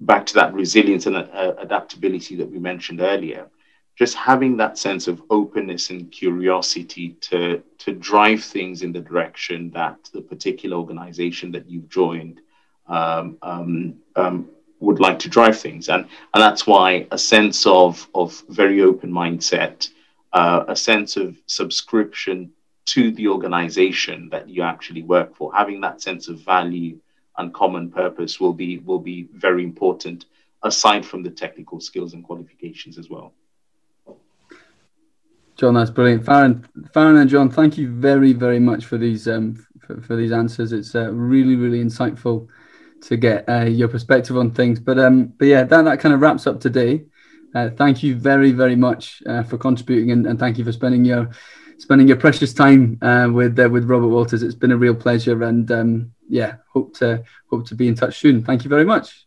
back 0.00 0.26
to 0.26 0.34
that 0.34 0.52
resilience 0.54 1.06
and 1.06 1.16
uh, 1.16 1.54
adaptability 1.58 2.36
that 2.36 2.50
we 2.50 2.58
mentioned 2.58 3.00
earlier 3.00 3.48
just 3.96 4.14
having 4.14 4.58
that 4.58 4.76
sense 4.76 5.08
of 5.08 5.22
openness 5.30 5.90
and 5.90 6.12
curiosity 6.12 7.16
to 7.20 7.62
to 7.78 7.92
drive 7.92 8.44
things 8.44 8.82
in 8.82 8.92
the 8.92 9.00
direction 9.00 9.70
that 9.70 9.98
the 10.12 10.20
particular 10.20 10.76
organization 10.76 11.50
that 11.50 11.68
you've 11.68 11.88
joined 11.88 12.40
um, 12.88 13.38
um, 13.42 13.94
um, 14.14 14.48
would 14.80 15.00
like 15.00 15.18
to 15.18 15.28
drive 15.28 15.58
things 15.58 15.88
and 15.88 16.06
and 16.34 16.42
that's 16.42 16.66
why 16.66 17.06
a 17.10 17.18
sense 17.18 17.66
of 17.66 18.08
of 18.14 18.42
very 18.50 18.82
open 18.82 19.10
mindset 19.10 19.88
uh, 20.32 20.64
a 20.68 20.76
sense 20.76 21.16
of 21.16 21.36
subscription 21.46 22.52
to 22.86 23.10
the 23.12 23.28
organization 23.28 24.28
that 24.30 24.48
you 24.48 24.62
actually 24.62 25.02
work 25.02 25.36
for 25.36 25.54
having 25.54 25.80
that 25.80 26.00
sense 26.00 26.28
of 26.28 26.40
value 26.40 26.98
and 27.38 27.52
common 27.52 27.90
purpose 27.90 28.40
will 28.40 28.52
be 28.52 28.78
will 28.78 28.98
be 28.98 29.28
very 29.34 29.62
important 29.62 30.26
aside 30.62 31.04
from 31.04 31.22
the 31.22 31.30
technical 31.30 31.80
skills 31.80 32.14
and 32.14 32.24
qualifications 32.24 32.98
as 32.98 33.10
well 33.10 33.32
John, 35.56 35.72
that's 35.72 35.90
brilliant. 35.90 36.24
Farron, 36.24 36.68
Farron 36.92 37.16
and 37.16 37.30
John, 37.30 37.50
thank 37.50 37.78
you 37.78 37.90
very, 37.90 38.34
very 38.34 38.60
much 38.60 38.84
for 38.84 38.98
these 38.98 39.26
um, 39.26 39.66
for, 39.80 40.00
for 40.02 40.14
these 40.14 40.30
answers. 40.30 40.72
It's 40.72 40.94
uh, 40.94 41.10
really, 41.12 41.56
really 41.56 41.82
insightful 41.82 42.48
to 43.02 43.16
get 43.16 43.48
uh, 43.48 43.64
your 43.64 43.88
perspective 43.88 44.36
on 44.36 44.50
things. 44.50 44.80
But 44.80 44.98
um, 44.98 45.32
but 45.38 45.46
yeah, 45.46 45.64
that, 45.64 45.82
that 45.82 46.00
kind 46.00 46.14
of 46.14 46.20
wraps 46.20 46.46
up 46.46 46.60
today. 46.60 47.06
Uh, 47.54 47.70
thank 47.70 48.02
you 48.02 48.16
very, 48.16 48.52
very 48.52 48.76
much 48.76 49.22
uh, 49.26 49.42
for 49.42 49.56
contributing, 49.56 50.10
and, 50.10 50.26
and, 50.26 50.38
thank 50.38 50.58
you 50.58 50.64
for 50.64 50.72
spending 50.72 51.06
your 51.06 51.30
spending 51.78 52.08
your 52.08 52.16
precious 52.16 52.52
time 52.52 52.98
uh, 53.02 53.28
with 53.32 53.58
uh, 53.58 53.68
with 53.68 53.84
Robert 53.84 54.08
Walters. 54.08 54.42
It's 54.42 54.54
been 54.54 54.72
a 54.72 54.76
real 54.76 54.94
pleasure, 54.94 55.44
and 55.44 55.70
um, 55.70 56.12
yeah, 56.28 56.56
hope 56.72 56.94
to 56.98 57.24
hope 57.50 57.66
to 57.66 57.74
be 57.74 57.88
in 57.88 57.94
touch 57.94 58.18
soon. 58.18 58.42
Thank 58.42 58.64
you 58.64 58.70
very 58.70 58.84
much. 58.84 59.26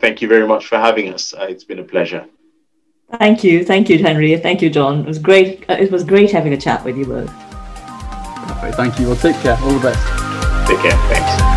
Thank 0.00 0.20
you 0.20 0.28
very 0.28 0.46
much 0.46 0.66
for 0.66 0.76
having 0.76 1.12
us. 1.12 1.34
it's 1.38 1.64
been 1.64 1.78
a 1.78 1.84
pleasure. 1.84 2.26
Thank 3.18 3.44
you, 3.44 3.64
thank 3.64 3.88
you, 3.88 3.98
Henry. 3.98 4.36
Thank 4.36 4.60
you, 4.60 4.68
John. 4.68 5.00
It 5.00 5.06
was 5.06 5.18
great. 5.18 5.64
Uh, 5.70 5.74
it 5.74 5.90
was 5.90 6.04
great 6.04 6.32
having 6.32 6.52
a 6.52 6.56
chat 6.56 6.84
with 6.84 6.96
you 6.96 7.06
both. 7.06 7.32
Thank 8.74 8.98
you. 8.98 9.06
Well, 9.06 9.16
take 9.16 9.36
care. 9.36 9.56
All 9.60 9.70
the 9.70 9.90
best. 9.90 10.68
Take 10.68 10.80
care. 10.80 10.98
Thanks. 11.08 11.55